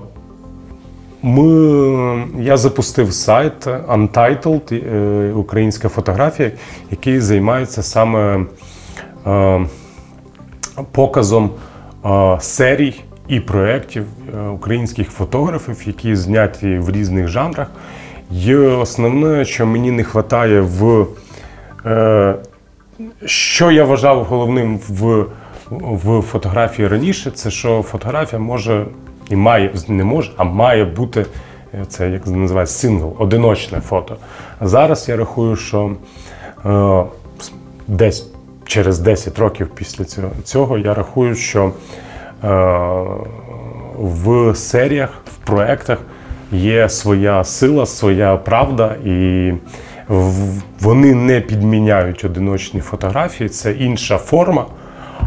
[1.23, 6.51] Ми, я запустив сайт Untitled, е, українська фотографія,
[6.91, 8.45] який займається саме
[9.27, 9.67] е,
[10.93, 11.51] показом
[12.05, 12.95] е, серій
[13.29, 14.05] і проєктів
[14.35, 17.71] е, українських фотографів, які зняті в різних жанрах.
[18.31, 21.07] І основне, що мені не вистачає в
[21.87, 22.35] е,
[23.25, 25.27] що я вважав головним в,
[25.71, 28.87] в фотографії раніше, це що фотографія може
[29.31, 31.27] і має, не може, а має бути
[31.75, 34.17] е, це як називається сингл, одиночне фото.
[34.59, 35.91] А зараз я рахую, що
[36.67, 37.05] е,
[37.89, 38.31] десь
[38.65, 40.05] через 10 років після
[40.45, 41.73] цього, я рахую, що е,
[43.99, 45.99] в серіях, в проєктах
[46.55, 49.53] є своя сила, своя правда, і
[50.81, 53.49] вони не підміняють одиночні фотографії.
[53.49, 54.67] Це інша форма,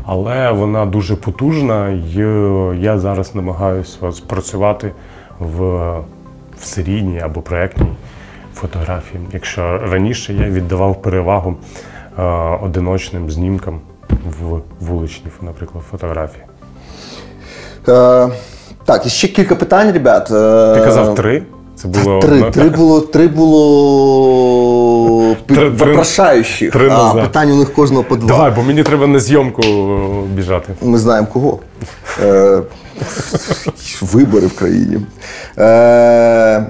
[0.05, 1.89] але вона дуже потужна.
[1.89, 2.19] І
[2.81, 3.97] я зараз намагаюся
[4.27, 4.91] працювати
[5.39, 5.61] в,
[6.59, 7.91] в серійній або проєктній
[8.55, 9.21] фотографії.
[9.33, 11.55] Якщо раніше я віддавав перевагу
[12.19, 12.23] е,
[12.63, 13.79] одиночним знімкам
[14.39, 16.43] в вуличній, наприклад, фотографії.
[17.87, 18.29] Е,
[18.87, 20.31] так, і ще кілька питань, ребят.
[20.31, 21.43] Е, Ти казав три?
[21.75, 23.55] Це було Три, одно- три було, три було
[25.49, 28.27] вопрошаючих, а питань у них кожного по два.
[28.27, 29.61] Давай, бо мені треба на зйомку
[30.33, 30.73] біжати.
[30.81, 31.59] Ми знаємо кого.
[32.23, 32.61] Е,
[34.01, 34.97] вибори в країні.
[35.57, 36.65] Е,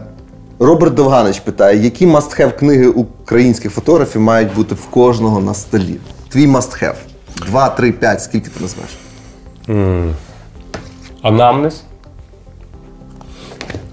[0.59, 5.95] Роберт Довганич питає, які must-have книги українських фотографів мають бути в кожного на столі?
[6.30, 6.95] Твій must-have.
[7.47, 8.89] Два, три, п'ять, скільки ти назвеш?
[11.22, 11.84] Анамнез.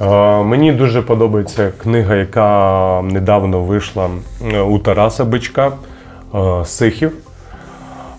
[0.01, 4.11] Е, Мені дуже подобається книга, яка недавно вийшла
[4.53, 5.73] е, у Тараса Бичка
[6.35, 7.13] е, Сихів.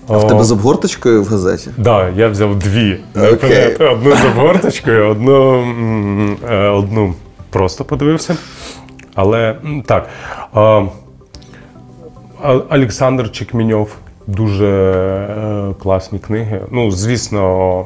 [0.07, 1.65] А в тебе з обгорточкою в газеті?
[1.65, 2.99] Так, да, я взяв дві.
[3.33, 3.75] Окей.
[3.75, 5.65] Одну з обгорточкою, одну,
[6.73, 7.13] одну
[7.49, 8.37] просто подивився.
[9.15, 9.55] Але
[9.85, 10.09] так.
[12.69, 13.95] Олександр Чекміньов.
[14.27, 16.61] Дуже класні книги.
[16.71, 17.85] Ну, звісно,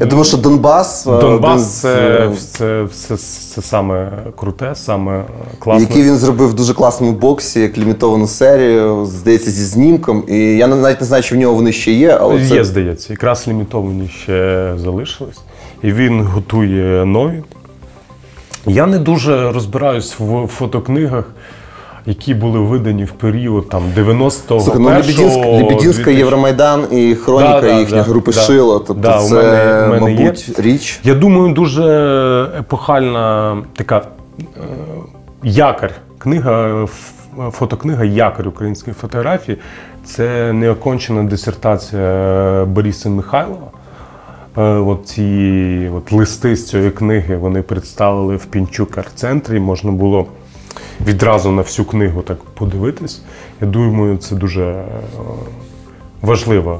[0.00, 1.06] Я думаю, що Донбас.
[1.06, 3.16] е, Донбас це, це, це,
[3.54, 5.24] це саме круте, саме
[5.58, 5.82] класне.
[5.88, 10.24] Який він зробив в дуже класному боксі, як лімітовану серію, здається, зі знімком.
[10.28, 13.12] І я навіть не знаю, чи в нього вони ще є, але це Є, здається,
[13.12, 15.40] якраз лімітовані ще залишились.
[15.82, 17.42] І він готує нові.
[18.66, 21.24] Я не дуже розбираюсь в фотокнигах,
[22.06, 24.60] які були видані в період там 90-го.
[24.60, 28.40] Слухай, ну Лебедінська, Лебедінська Євромайдан і хроніка Да, да, їхня да, групи да.
[28.40, 28.78] Шило.
[28.78, 30.34] Тобто Да, у це, мене- у мене є.
[30.58, 31.00] річ.
[31.04, 31.82] Я думаю, дуже
[32.58, 34.02] епохальна така
[34.40, 34.42] е,
[35.42, 35.90] якорь.
[36.18, 36.86] Книга,
[37.50, 39.58] фотокнига Якорь української фотографії.
[40.04, 43.66] Це неокончена дисертація Бориса Михайлова.
[44.58, 49.60] Е, От ці от листи з цієї книги вони представили в Пінчук арт-центрі.
[49.60, 50.26] Можна було
[51.06, 53.22] відразу на всю книгу так подивитись.
[53.60, 54.84] Я думаю, це дуже е,
[56.22, 56.78] важлива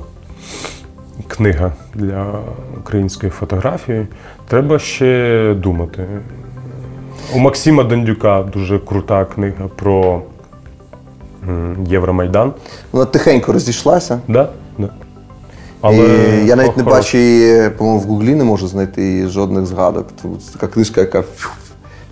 [1.28, 2.38] книга для
[2.80, 4.06] української фотографії.
[4.48, 6.06] Треба ще думати.
[7.34, 10.22] У Максима Дондюка дуже крута книга про
[11.86, 12.52] Євромайдан.
[12.92, 14.20] Вона тихенько розійшлася.
[14.28, 14.48] Да?
[14.78, 14.88] Да.
[15.92, 15.96] і
[16.46, 20.06] я навіть не бачу її, по-моєму, в Гуглі не можу знайти її жодних згадок.
[20.22, 21.24] Це така книжка, яка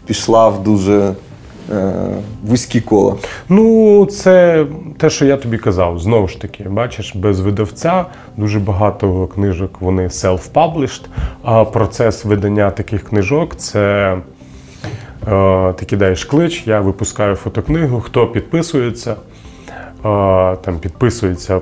[0.06, 1.14] пішла в дуже
[2.44, 3.16] вузькі кола.
[3.48, 4.66] Ну, це
[4.98, 5.98] те, що я тобі казав.
[5.98, 8.04] Знову ж таки, бачиш, без видавця
[8.36, 11.02] дуже багато книжок вони self-published,
[11.42, 14.16] а процес видання таких книжок це
[15.28, 19.10] е, ти кидаєш клич, я випускаю фотокнигу, хто підписується.
[19.10, 19.16] Е,
[20.56, 21.60] там підписується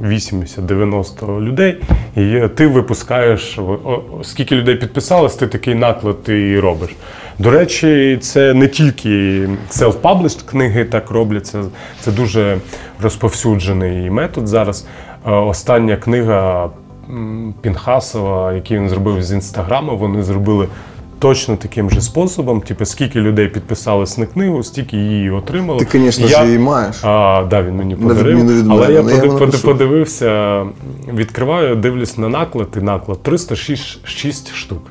[0.00, 1.82] 80-90 людей,
[2.16, 3.58] і ти випускаєш,
[4.22, 6.90] скільки людей підписалось, ти такий наклад і робиш.
[7.38, 9.08] До речі, це не тільки
[9.70, 11.62] self-published книги так роблять, це,
[12.00, 12.58] це дуже
[13.02, 14.86] розповсюджений метод зараз.
[15.26, 16.70] Е, Остання книга
[17.60, 20.68] Пінхасова, який він зробив з інстаграму, вони зробили
[21.18, 22.60] точно таким же способом.
[22.60, 25.84] Типу, скільки людей підписались на книгу, стільки її отримали.
[25.84, 27.04] Ти, звісно Я- ж, її маєш.
[27.04, 28.46] а, да, він мені подарив.
[28.58, 29.62] від але я, я напишу.
[29.62, 30.62] подивився,
[31.14, 34.82] відкриваю, дивлюсь на наклад і наклад 306 6 штук.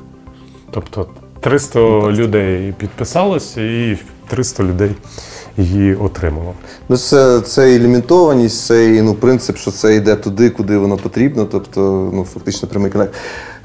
[0.70, 1.06] Тобто
[1.46, 1.78] 300
[2.10, 4.90] людей підписалося і 300 людей
[5.56, 6.52] її отримало.
[6.88, 10.96] Ну, це, це і лімітованість, це і ну, принцип, що це йде туди, куди воно
[10.96, 11.44] потрібно.
[11.44, 13.14] Тобто, ну, фактично прямий конект.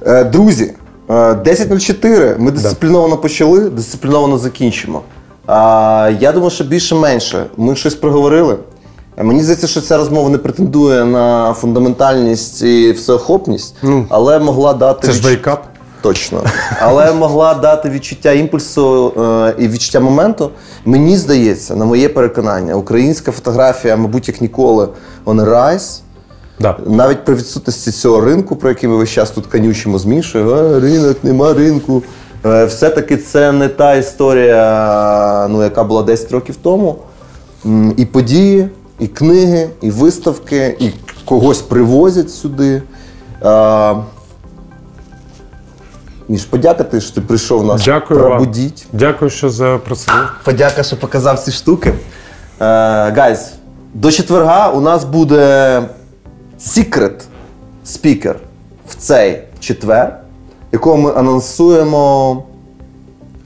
[0.07, 0.73] Е, друзі,
[1.09, 2.39] е, 10.04.
[2.39, 5.01] Ми дисципліновано почали, дисципліновано закінчимо.
[5.47, 7.45] А, я думаю, що більше-менше.
[7.57, 8.57] Ми щось проговорили.
[9.17, 13.75] Мені здається, що ця розмова не претендує на фундаментальність і всеохопність,
[14.09, 15.71] але могла дати Ну, Це ж вейкап.
[16.01, 16.43] Точно.
[16.79, 20.49] Але могла дати відчуття імпульсу е, і відчуття моменту.
[20.85, 24.87] Мені здається, на моє переконання, українська фотографія, мабуть, як ніколи,
[25.25, 25.99] on a rise.
[26.59, 26.77] Да.
[26.87, 30.79] Навіть при відсутності цього ринку, про який ми весь час тут канючимо з Мішою, «А,
[30.79, 32.03] ринок, нема ринку.
[32.45, 36.95] Е, Все-таки це не та історія, ну, яка була 10 років тому.
[37.65, 40.89] М, І події, і книги, і виставки, і
[41.25, 42.81] когось привозять сюди.
[43.45, 43.95] Е,
[46.31, 48.53] Міш, подякати, що ти прийшов нас Дякую вам.
[48.93, 50.17] Дякую, що запросили.
[50.43, 51.93] Подяка, що показав ці штуки.
[52.59, 53.51] Гайз,
[53.93, 55.81] до четверга у нас буде
[56.59, 57.23] секрет
[57.83, 58.35] спікер
[58.87, 60.19] в цей четвер,
[60.71, 62.33] якого ми анонсуємо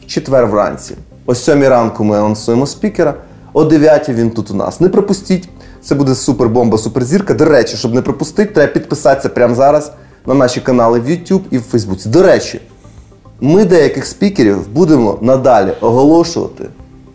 [0.02, 0.96] в четвер вранці.
[1.26, 3.14] О 7 ранку ми анонсуємо спікера,
[3.54, 4.82] о 9 він тут у нас.
[4.82, 5.50] Не пропустіть.
[5.82, 7.34] Це буде супербомба, суперзірка.
[7.34, 9.92] До речі, щоб не пропустити, треба підписатися прямо зараз
[10.26, 12.10] на наші канали в YouTube і в Фейсбуці.
[12.10, 12.62] До речі,
[13.42, 16.64] ми деяких спікерів будемо надалі оголошувати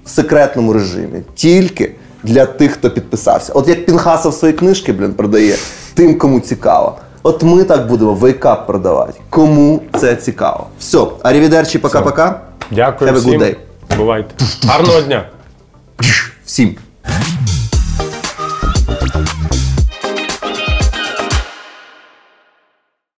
[0.05, 1.93] в секретному режимі тільки
[2.23, 3.53] для тих, хто підписався.
[3.53, 5.57] От як Пінхасов свої книжки, блін, продає
[5.95, 6.99] тим, кому цікаво.
[7.23, 9.21] От ми так будемо вейкап продавати.
[9.31, 10.67] Кому це цікаво.
[10.79, 12.35] Все, арівідерчі, пока-пока.
[12.71, 13.41] Дякую Have a good всім.
[13.41, 13.57] day.
[13.97, 14.35] Бувайте.
[14.67, 15.29] Гарного дня.
[16.45, 16.77] Всім.